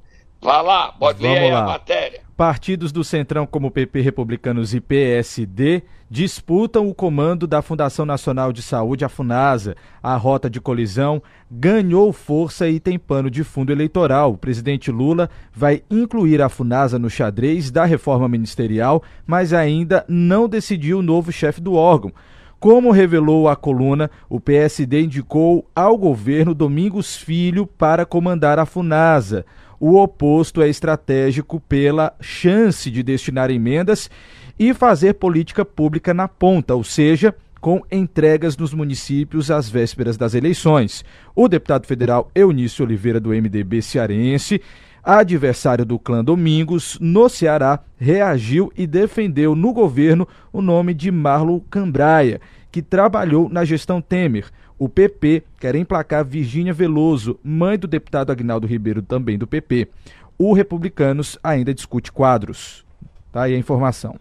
[0.41, 1.63] Vá lá, pode Vamos aí lá.
[1.63, 2.21] a matéria.
[2.35, 8.61] Partidos do Centrão, como PP Republicanos e PSD, disputam o comando da Fundação Nacional de
[8.61, 9.75] Saúde, a FUNASA.
[10.03, 11.19] A rota de colisão
[11.49, 14.33] ganhou força e tem pano de fundo eleitoral.
[14.33, 20.47] O presidente Lula vai incluir a FUNASA no xadrez da reforma ministerial, mas ainda não
[20.47, 22.13] decidiu o novo chefe do órgão.
[22.59, 29.45] Como revelou a coluna, o PSD indicou ao governo Domingos Filho para comandar a FUNASA.
[29.79, 34.09] O oposto é estratégico pela chance de destinar emendas
[34.57, 40.33] e fazer política pública na ponta, ou seja, com entregas nos municípios às vésperas das
[40.33, 41.03] eleições.
[41.35, 44.61] O deputado federal Eunício Oliveira, do MDB cearense,
[45.03, 51.59] adversário do clã Domingos, no Ceará, reagiu e defendeu no governo o nome de Marlon
[51.69, 54.45] Cambraia, que trabalhou na gestão Temer.
[54.79, 59.89] O PP quer emplacar Virgínia Veloso, mãe do deputado Agnaldo Ribeiro, também do PP.
[60.37, 62.85] O Republicanos ainda discute quadros.
[63.31, 64.19] Tá aí a informação.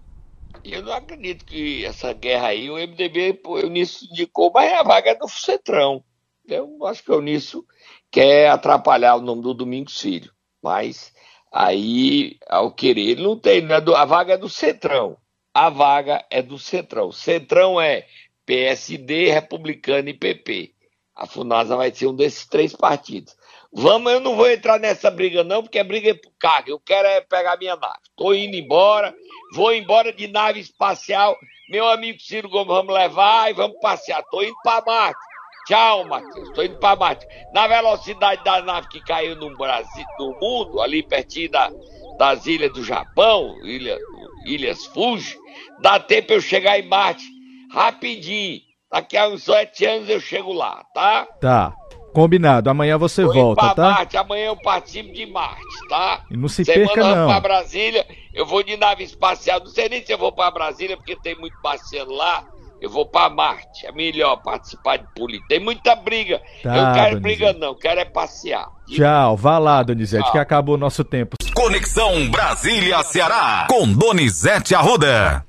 [0.64, 5.10] Eu não acredito que essa guerra aí, o MDB, o Eunício indicou, mas a vaga
[5.10, 6.02] é do Centrão.
[6.48, 7.64] Eu acho que o Eunício
[8.10, 10.32] quer atrapalhar o nome do Domingos Filho.
[10.62, 11.12] Mas
[11.52, 13.60] aí, ao querer, ele não tem.
[13.60, 13.76] Né?
[13.76, 15.16] A vaga é do Centrão.
[15.52, 17.12] A vaga é do Centrão.
[17.12, 18.06] Centrão é
[18.46, 20.72] PSD, Republicano e PP.
[21.14, 23.34] A FUNASA vai ser um desses três partidos.
[23.72, 26.70] Vamos, eu não vou entrar nessa briga não, porque é briga por carga.
[26.70, 27.98] Eu quero é pegar minha nave.
[28.16, 29.14] Tô indo embora,
[29.52, 31.36] vou embora de nave espacial.
[31.68, 34.22] Meu amigo Ciro Gomes, vamos levar e vamos passear.
[34.30, 35.20] Tô indo para Marte.
[35.66, 36.50] Tchau, Matheus.
[36.52, 37.26] Tô indo para Marte.
[37.52, 41.72] Na velocidade da nave que caiu no Brasil, no mundo, ali pertinho da,
[42.18, 43.98] das ilhas do Japão, ilha,
[44.44, 45.36] Ilhas Fuji,
[45.80, 47.35] dá tempo eu chegar em Marte
[47.76, 48.60] rapidinho.
[48.90, 51.26] Daqui a uns sete anos eu chego lá, tá?
[51.40, 51.74] Tá.
[52.14, 52.70] Combinado.
[52.70, 53.90] Amanhã você Vou volta, tá?
[53.90, 54.16] Marte.
[54.16, 56.22] Amanhã eu participo de Marte, tá?
[56.30, 57.26] E não se Semana perca, não.
[57.28, 58.06] pra Brasília.
[58.32, 59.60] Eu vou de nave espacial.
[59.60, 62.44] Não sei nem se eu vou pra Brasília, porque tem muito marciano lá.
[62.80, 63.86] Eu vou para Marte.
[63.86, 65.48] É melhor participar de política.
[65.48, 66.40] Tem muita briga.
[66.62, 67.20] Tá, eu quero Donizete.
[67.20, 67.74] briga, não.
[67.74, 68.66] Quero é passear.
[68.88, 69.36] Tchau.
[69.36, 70.32] Vá lá, Donizete, Tchau.
[70.32, 71.36] que acabou o nosso tempo.
[71.54, 73.66] Conexão Brasília-Ceará.
[73.68, 75.44] Com Donizete Arruda.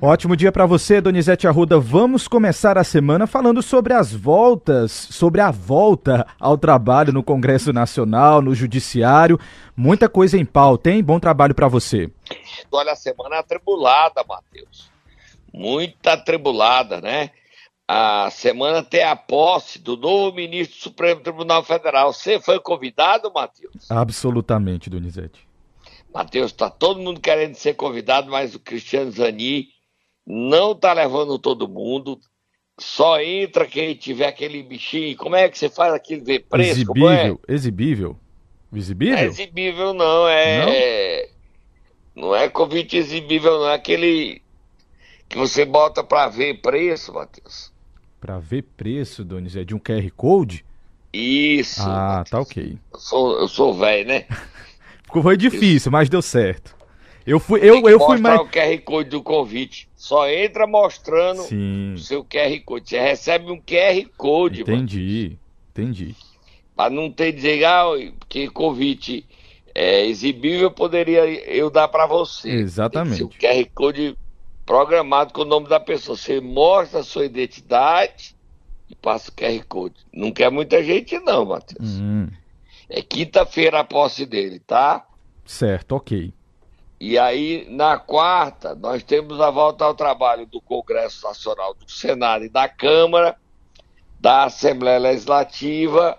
[0.00, 1.78] Ótimo dia para você, Donizete Arruda.
[1.78, 7.72] Vamos começar a semana falando sobre as voltas, sobre a volta ao trabalho no Congresso
[7.72, 9.38] Nacional, no Judiciário.
[9.76, 11.02] Muita coisa em pauta, hein?
[11.02, 12.10] Bom trabalho para você.
[12.70, 14.96] Olha, a semana atribulada, Matheus
[15.56, 17.30] muito atribulada, né?
[17.88, 22.12] A semana tem a posse do novo ministro do Supremo Tribunal Federal.
[22.12, 23.90] Você foi convidado, Matheus?
[23.90, 25.46] Absolutamente, Donizete.
[26.12, 29.68] Matheus, está todo mundo querendo ser convidado, mas o Cristiano Zani
[30.26, 32.18] não está levando todo mundo.
[32.78, 35.16] Só entra quem tiver aquele bichinho.
[35.16, 36.70] Como é que você faz aquilo ver preço?
[36.72, 37.52] Exibível, é?
[37.52, 38.16] exibível.
[38.74, 39.16] Exibível?
[39.16, 41.30] É exibível não, é.
[42.14, 42.28] Não?
[42.28, 43.68] não é convite exibível, não.
[43.68, 44.42] É aquele
[45.28, 47.72] que você bota para ver preço, Matheus.
[48.20, 50.64] Para ver preço, Donis, é de um QR Code?
[51.12, 51.82] Isso.
[51.82, 52.30] Ah, Matheus.
[52.30, 52.78] tá ok.
[52.92, 54.26] Eu sou, eu sou velho, né?
[55.22, 55.90] Foi difícil, Isso.
[55.90, 56.76] mas deu certo.
[57.26, 58.38] Eu fui, eu, eu fui mais.
[58.38, 59.85] o QR Code do convite.
[59.96, 61.94] Só entra mostrando Sim.
[61.94, 62.90] o seu QR Code.
[62.90, 65.38] Você recebe um QR Code, Entendi, mano.
[65.70, 66.14] entendi.
[66.76, 67.86] Para não ter dizer, ah,
[68.28, 69.24] que convite
[69.74, 72.50] é exibível, poderia eu dar para você.
[72.50, 73.24] Exatamente.
[73.24, 74.16] O QR Code
[74.66, 76.16] programado com o nome da pessoa.
[76.16, 78.36] Você mostra a sua identidade
[78.90, 79.94] e passa o QR Code.
[80.12, 81.88] Não quer muita gente, não, Matheus.
[81.88, 82.28] Hum.
[82.88, 85.06] É quinta-feira a posse dele, tá?
[85.44, 86.32] Certo, ok.
[87.06, 92.44] E aí, na quarta, nós temos a volta ao trabalho do Congresso Nacional, do Senado
[92.44, 93.36] e da Câmara,
[94.20, 96.18] da Assembleia Legislativa,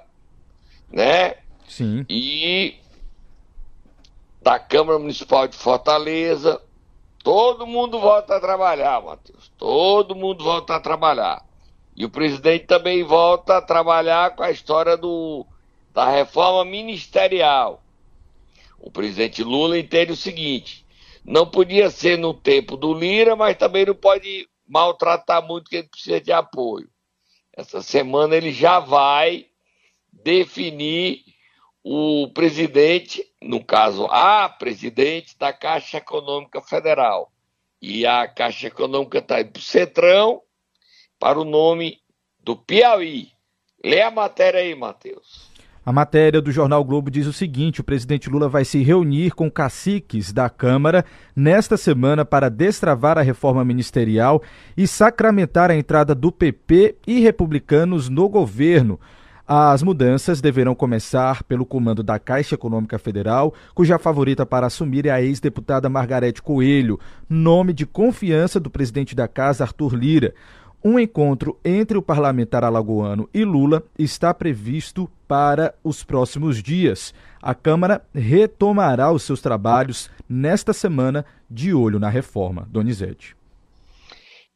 [0.91, 1.35] né?
[1.67, 2.05] Sim.
[2.09, 2.75] E
[4.41, 6.61] da Câmara Municipal de Fortaleza,
[7.27, 9.51] Todo mundo volta a trabalhar, Matheus.
[9.57, 11.43] Todo mundo volta a trabalhar.
[11.93, 15.45] E o presidente também volta a trabalhar com a história do,
[15.93, 17.83] da reforma ministerial.
[18.87, 20.85] O presidente Lula entende o seguinte:
[21.25, 26.21] não podia ser no tempo do Lira, mas também não pode maltratar muito quem precisa
[26.21, 26.89] de apoio.
[27.51, 29.47] Essa semana ele já vai
[30.09, 31.21] definir
[31.83, 37.29] o presidente, no caso, a presidente da Caixa Econômica Federal.
[37.81, 40.41] E a Caixa Econômica está do Centrão
[41.19, 41.99] para o nome
[42.39, 43.33] do Piauí.
[43.83, 45.46] Lê a matéria aí, Matheus.
[45.87, 49.49] A matéria do Jornal Globo diz o seguinte: o presidente Lula vai se reunir com
[49.49, 54.43] caciques da Câmara nesta semana para destravar a reforma ministerial
[54.75, 58.99] e sacramentar a entrada do PP e republicanos no governo.
[59.47, 65.09] As mudanças deverão começar pelo comando da Caixa Econômica Federal, cuja favorita para assumir é
[65.09, 70.33] a ex-deputada Margarete Coelho, nome de confiança do presidente da casa, Arthur Lira.
[70.89, 77.13] Um encontro entre o parlamentar alagoano e Lula está previsto para os próximos dias.
[77.41, 82.69] A Câmara retomará os seus trabalhos nesta semana, de olho na reforma.
[82.71, 83.35] Donizete.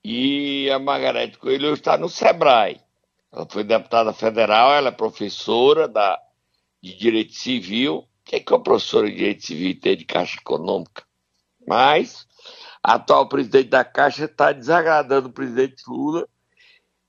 [0.01, 2.79] E a Margarete Coelho está no SEBRAE.
[3.29, 6.17] Ela foi deputada federal, ela é professora da,
[6.81, 7.95] de Direito Civil.
[7.95, 11.03] O que é que uma professora de Direito Civil tem de Caixa Econômica?
[11.67, 12.25] Mas
[12.83, 16.27] atual presidente da Caixa está desagradando o presidente Lula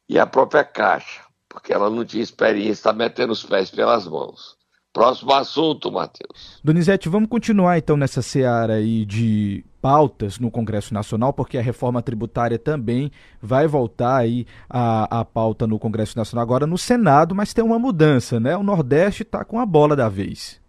[0.09, 4.57] e a própria Caixa, porque ela não tinha experiência, está metendo os pés pelas mãos.
[4.93, 6.61] Próximo assunto, Matheus.
[6.63, 12.03] Donizete, vamos continuar então nessa seara aí de pautas no Congresso Nacional, porque a reforma
[12.03, 17.55] tributária também vai voltar aí a, a pauta no Congresso Nacional agora no Senado, mas
[17.55, 18.55] tem uma mudança, né?
[18.55, 20.61] O Nordeste está com a bola da vez.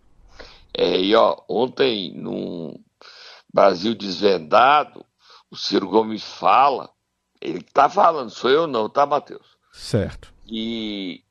[0.74, 2.80] É, e ó, ontem no
[3.54, 5.06] Brasil Desvendado,
[5.52, 6.90] o Ciro Gomes fala,
[7.40, 9.46] ele está falando, sou eu não, tá, Matheus?
[9.72, 10.34] Certo.
[10.48, 11.24] E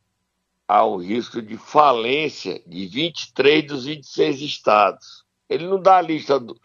[0.69, 5.25] há o risco de falência de 23 dos 26 estados.
[5.49, 6.59] Ele não dá a lista do,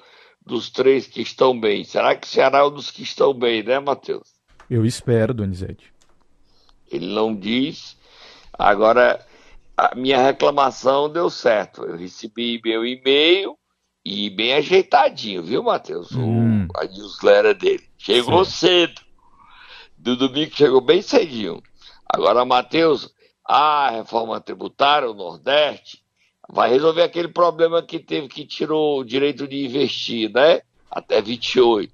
[0.45, 1.83] dos três que estão bem.
[1.83, 4.37] Será que o Ceará é um dos que estão bem, né, Matheus?
[4.69, 5.91] Eu espero, Donizete.
[6.91, 7.97] Ele não diz.
[8.53, 9.25] Agora,
[9.75, 11.83] a minha reclamação deu certo.
[11.83, 13.57] Eu recebi meu e-mail
[14.09, 16.13] e bem ajeitadinho, viu, Matheus?
[16.13, 16.65] Hum.
[16.77, 17.83] a newsletter dele.
[17.97, 19.01] Chegou cedo.
[19.97, 21.61] Do domingo chegou bem cedinho.
[22.07, 23.13] Agora, Matheus,
[23.45, 25.99] a reforma tributária, o Nordeste,
[26.47, 30.61] vai resolver aquele problema que teve que tirou o direito de investir, né?
[30.89, 31.91] Até 28.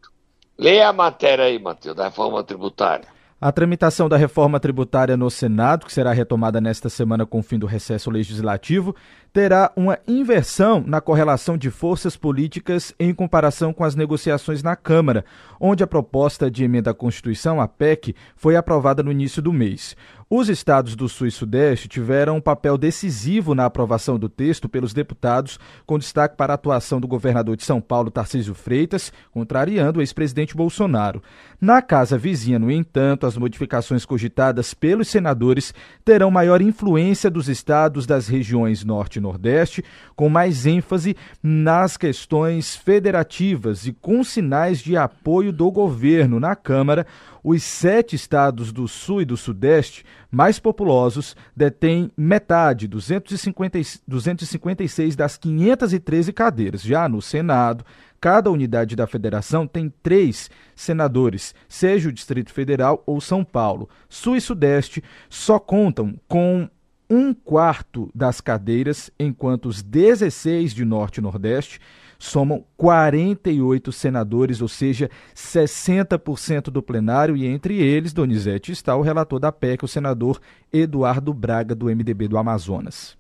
[0.55, 3.07] Leia a matéria aí, Matheus, da reforma tributária.
[3.41, 7.59] A tramitação da reforma tributária no Senado, que será retomada nesta semana com o fim
[7.59, 8.95] do recesso legislativo,
[9.34, 15.26] terá uma inversão na correlação de forças políticas em comparação com as negociações na Câmara,
[15.60, 19.96] onde a proposta de emenda à Constituição, a PEC, foi aprovada no início do mês.
[20.36, 24.92] Os estados do Sul e Sudeste tiveram um papel decisivo na aprovação do texto pelos
[24.92, 30.02] deputados, com destaque para a atuação do governador de São Paulo, Tarcísio Freitas, contrariando o
[30.02, 31.22] ex-presidente Bolsonaro.
[31.62, 35.72] Na casa vizinha, no entanto, as modificações cogitadas pelos senadores
[36.04, 39.84] terão maior influência dos estados das regiões Norte Nordeste,
[40.16, 47.08] com mais ênfase nas questões federativas e com sinais de apoio do governo na Câmara
[47.44, 55.38] os sete estados do Sul e do Sudeste mais populosos detêm metade, 250, 256 das
[55.38, 56.82] 513 cadeiras.
[56.82, 57.86] Já no Senado,
[58.22, 63.90] cada unidade da federação tem três senadores, seja o Distrito Federal ou São Paulo.
[64.08, 66.70] Sul e Sudeste só contam com
[67.14, 71.80] um quarto das cadeiras, enquanto os 16 de Norte e Nordeste
[72.18, 79.39] somam 48 senadores, ou seja, 60% do plenário, e entre eles, Donizete, está o relator
[79.39, 80.41] da PEC, o senador
[80.72, 83.16] Eduardo Braga, do MDB do Amazonas.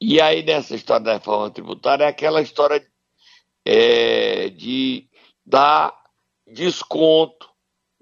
[0.00, 2.84] E aí, nessa história da reforma tributária, é aquela história
[3.64, 5.06] é, de
[5.46, 5.94] dar
[6.52, 7.48] desconto,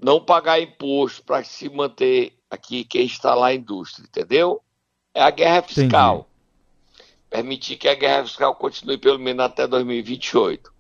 [0.02, 4.62] não pagar imposto para se manter aqui quem está lá a indústria, entendeu?
[5.14, 6.14] É a guerra fiscal.
[6.14, 6.30] Entendi
[7.30, 10.72] permitir que a guerra fiscal continue pelo menos até 2028.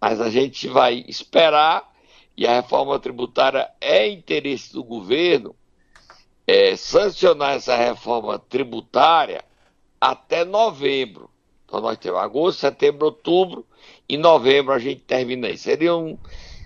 [0.00, 1.92] Mas a gente vai esperar,
[2.36, 5.56] e a reforma tributária é interesse do governo
[6.46, 9.44] é, sancionar essa reforma tributária
[10.00, 11.28] até novembro.
[11.64, 13.66] Então nós temos agosto, setembro, outubro
[14.08, 15.58] e novembro a gente termina aí.
[15.58, 16.16] Seriam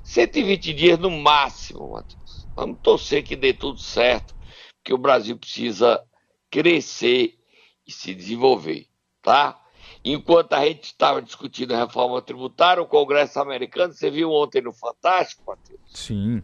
[0.05, 2.47] 120 dias no máximo, Matheus.
[2.55, 4.35] Vamos torcer que dê tudo certo,
[4.77, 6.05] porque o Brasil precisa
[6.53, 7.37] crescer
[7.85, 8.87] e se desenvolver
[9.23, 9.59] tá?
[10.05, 14.73] Enquanto a gente estava discutindo a reforma tributária, o Congresso americano, você viu ontem no
[14.73, 15.81] Fantástico, Matheus?
[15.95, 16.43] Sim.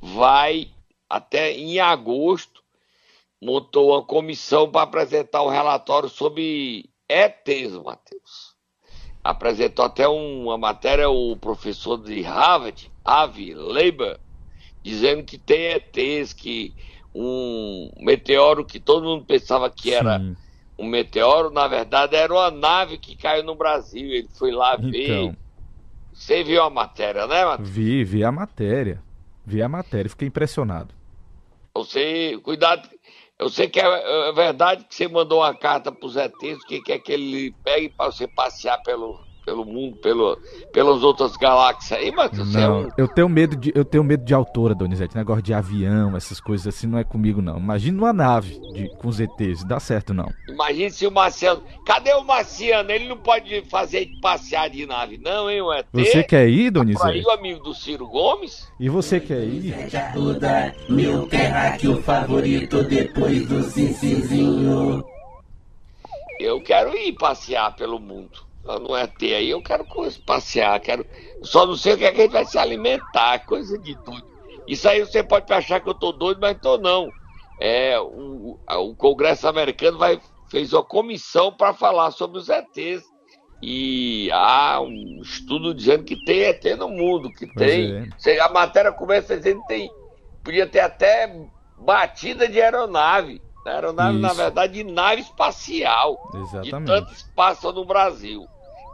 [0.00, 0.70] Vai
[1.08, 2.62] até em agosto
[3.40, 8.54] montou uma comissão para apresentar um relatório sobre ETs, Matheus.
[9.22, 14.20] Apresentou até uma matéria o professor de Harvard, Avi Leiber,
[14.80, 16.72] dizendo que tem ETs, que
[17.14, 20.36] um meteoro que todo mundo pensava que era Sim
[20.78, 24.08] um meteoro, na verdade, era uma nave que caiu no Brasil.
[24.08, 25.04] Ele foi lá ver.
[25.04, 25.36] Então,
[26.12, 27.68] você viu a matéria, né, Matheus?
[27.68, 29.02] Vi, vi a matéria.
[29.44, 30.94] Vi a matéria, fiquei impressionado.
[31.74, 32.88] Você, cuidado.
[33.38, 36.80] Eu sei que é, é verdade que você mandou uma carta para os ETs, que
[36.80, 40.38] quer que ele pegue para você passear pelo, pelo mundo, pelo,
[40.72, 42.88] pelas outras galáxias aí, mas não, é um...
[42.96, 46.66] eu tenho medo de eu tenho medo de altura, Donizete, negócio de avião, essas coisas
[46.66, 47.58] assim não é comigo não.
[47.58, 50.32] Imagina uma nave de, com ETs, dá certo não.
[50.48, 52.90] Imagina se o Marciano, cadê o Marciano?
[52.90, 55.86] Ele não pode fazer passear de nave não, hein, o ET?
[55.92, 57.06] Você quer ir, Donizete?
[57.06, 58.68] Aí o amigo do Ciro Gomes?
[58.78, 59.74] E você quer ir?
[59.74, 65.04] Ajuda, meu terráqueo favorito depois do Cincizinho.
[66.38, 69.84] Eu quero ir passear pelo mundo não é ter aí, eu quero
[70.24, 71.04] passear, quero.
[71.42, 74.24] Só não sei o que, é que a gente vai se alimentar, coisa de tudo.
[74.66, 77.08] Isso aí você pode achar que eu tô doido, mas tô não.
[77.60, 83.04] É, o, o Congresso americano vai, fez uma comissão para falar sobre os ETs.
[83.60, 88.10] E há um estudo dizendo que tem ET no mundo, que tem.
[88.26, 88.40] É.
[88.40, 89.90] A matéria começa dizendo que tem.
[90.42, 91.32] Podia ter até
[91.78, 93.40] batida de aeronave.
[93.70, 94.22] Aeronave, Isso.
[94.26, 96.30] na verdade, de nave espacial.
[96.34, 96.64] Exatamente.
[96.64, 98.46] De tantos passam no Brasil.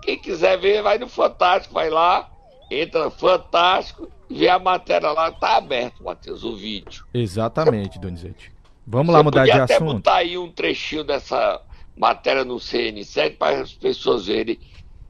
[0.03, 2.31] Quem quiser ver, vai no Fantástico, vai lá,
[2.71, 7.05] entra Fantástico, vê a matéria lá, tá aberto, Matheus, o vídeo.
[7.13, 8.53] Exatamente, Donizete.
[8.87, 9.73] Vamos lá mudar de assunto.
[9.73, 11.61] até botar aí um trechinho dessa
[11.97, 14.59] matéria no CN7 para as pessoas verem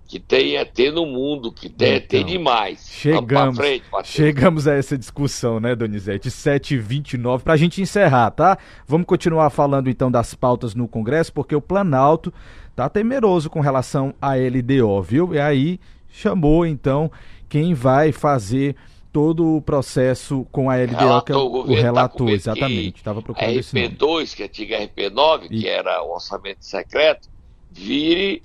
[0.09, 2.89] que tem ET no mundo, que tem então, ET demais.
[2.91, 6.31] Chegamos, frente, chegamos a essa discussão, né, Donizete?
[6.31, 8.57] 7h29, para a gente encerrar, tá?
[8.87, 12.33] Vamos continuar falando então das pautas no Congresso, porque o Planalto
[12.75, 15.35] tá temeroso com relação à LDO, viu?
[15.35, 15.79] E aí
[16.09, 17.13] chamou então
[17.47, 18.75] quem vai fazer
[19.13, 22.97] todo o processo com a LDO, relator, que é o, o, o relator, tá exatamente.
[22.97, 25.61] Estava procurando a RP2, que é a antiga RP9, e...
[25.61, 27.29] que era o orçamento secreto,
[27.71, 28.43] vire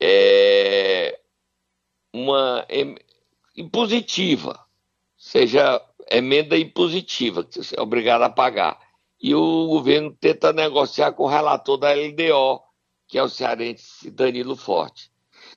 [0.00, 1.18] é,
[2.12, 2.66] uma
[3.56, 4.58] impositiva,
[5.16, 5.80] seja
[6.10, 8.78] emenda impositiva, que você é obrigado a pagar.
[9.22, 12.62] E o governo tenta negociar com o relator da LDO,
[13.06, 15.10] que é o cearense Danilo Forte.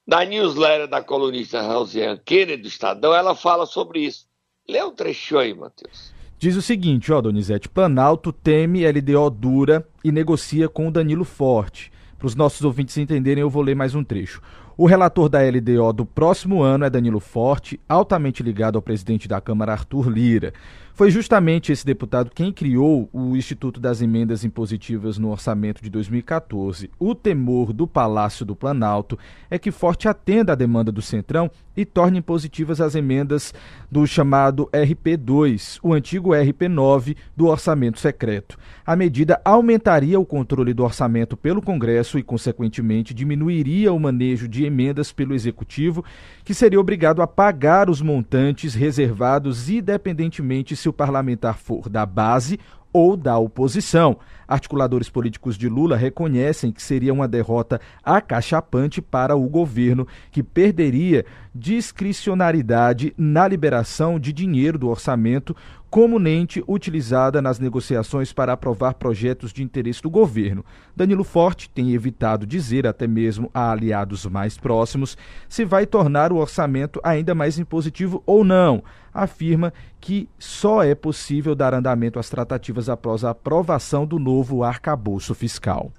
[0.05, 4.27] Na newsletter da colunista Rosiane Kennedy do Estadão, ela fala sobre isso.
[4.67, 6.13] Lê um trechinho aí, Matheus.
[6.37, 11.92] Diz o seguinte, ó, Donizete, Planalto teme LDO dura e negocia com o Danilo Forte.
[12.23, 14.41] Para os nossos ouvintes entenderem, eu vou ler mais um trecho.
[14.77, 19.41] O relator da LDO do próximo ano é Danilo Forte, altamente ligado ao presidente da
[19.41, 20.53] Câmara, Arthur Lira.
[20.95, 26.91] Foi justamente esse deputado quem criou o Instituto das Emendas Impositivas no orçamento de 2014.
[26.99, 29.17] O temor do Palácio do Planalto
[29.49, 33.53] é que Forte atenda à demanda do Centrão e torne impositivas as emendas
[33.91, 38.57] do chamado RP2, o antigo RP9 do orçamento secreto.
[38.85, 44.65] A medida aumentaria o controle do orçamento pelo Congresso e, consequentemente, diminuiria o manejo de
[44.65, 46.05] emendas pelo Executivo,
[46.43, 52.59] que seria obrigado a pagar os montantes reservados independentemente se o parlamentar for da base
[52.91, 54.19] ou da oposição.
[54.47, 61.25] Articuladores políticos de Lula reconhecem que seria uma derrota acachapante para o governo, que perderia
[61.55, 65.55] discricionariedade na liberação de dinheiro do orçamento,
[65.93, 70.65] comumente utilizada nas negociações para aprovar projetos de interesse do governo.
[70.95, 75.15] Danilo Forte tem evitado dizer, até mesmo a aliados mais próximos,
[75.47, 78.83] se vai tornar o orçamento ainda mais impositivo ou não.
[79.13, 79.71] Afirma
[80.01, 85.91] que só é possível dar andamento às tratativas após a aprovação do novo arcabouço fiscal.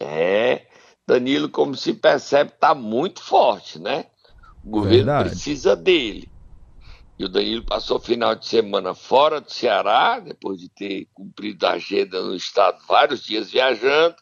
[0.00, 0.62] É,
[1.06, 4.06] Danilo, como se percebe, está muito forte, né?
[4.64, 5.28] O governo Verdade.
[5.30, 6.28] precisa dele.
[7.20, 11.66] E o Danilo passou o final de semana fora do Ceará, depois de ter cumprido
[11.66, 14.16] a agenda no estado vários dias viajando,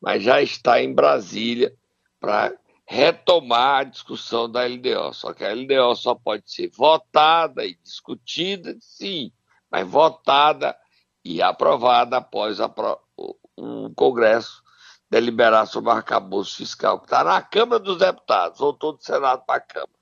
[0.00, 1.70] mas já está em Brasília
[2.18, 5.12] para retomar a discussão da LDO.
[5.12, 9.30] Só que a LDO só pode ser votada e discutida, sim,
[9.70, 10.74] mas votada
[11.22, 14.62] e aprovada após o Congresso
[15.10, 19.56] deliberar sobre o arcabouço fiscal, que está na Câmara dos Deputados, voltou do Senado para
[19.56, 19.99] a Câmara.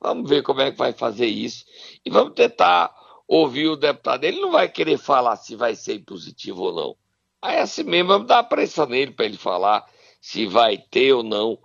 [0.00, 1.64] Vamos ver como é que vai fazer isso.
[2.04, 2.94] E vamos tentar
[3.28, 4.24] ouvir o deputado.
[4.24, 6.96] Ele não vai querer falar se vai ser impositivo ou não.
[7.42, 9.84] Aí é assim mesmo, vamos dar pressa nele para ele falar
[10.20, 11.58] se vai ter ou não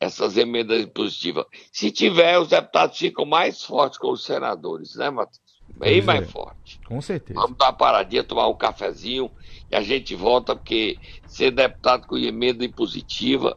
[0.00, 1.44] essas emendas impositivas.
[1.70, 5.40] Se tiver, os deputados ficam mais fortes com os senadores, né, Matheus?
[5.68, 6.26] Bem pois mais é.
[6.26, 6.80] forte.
[6.86, 7.38] Com certeza.
[7.38, 9.30] Vamos dar uma paradinha, tomar um cafezinho
[9.70, 13.56] e a gente volta, porque ser deputado com emenda impositiva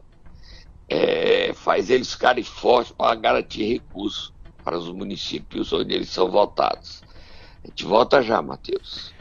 [0.88, 4.32] é, faz eles ficarem fortes para garantir recursos
[4.62, 7.02] para os municípios onde eles são votados.
[7.62, 9.13] A gente volta já, Matheus.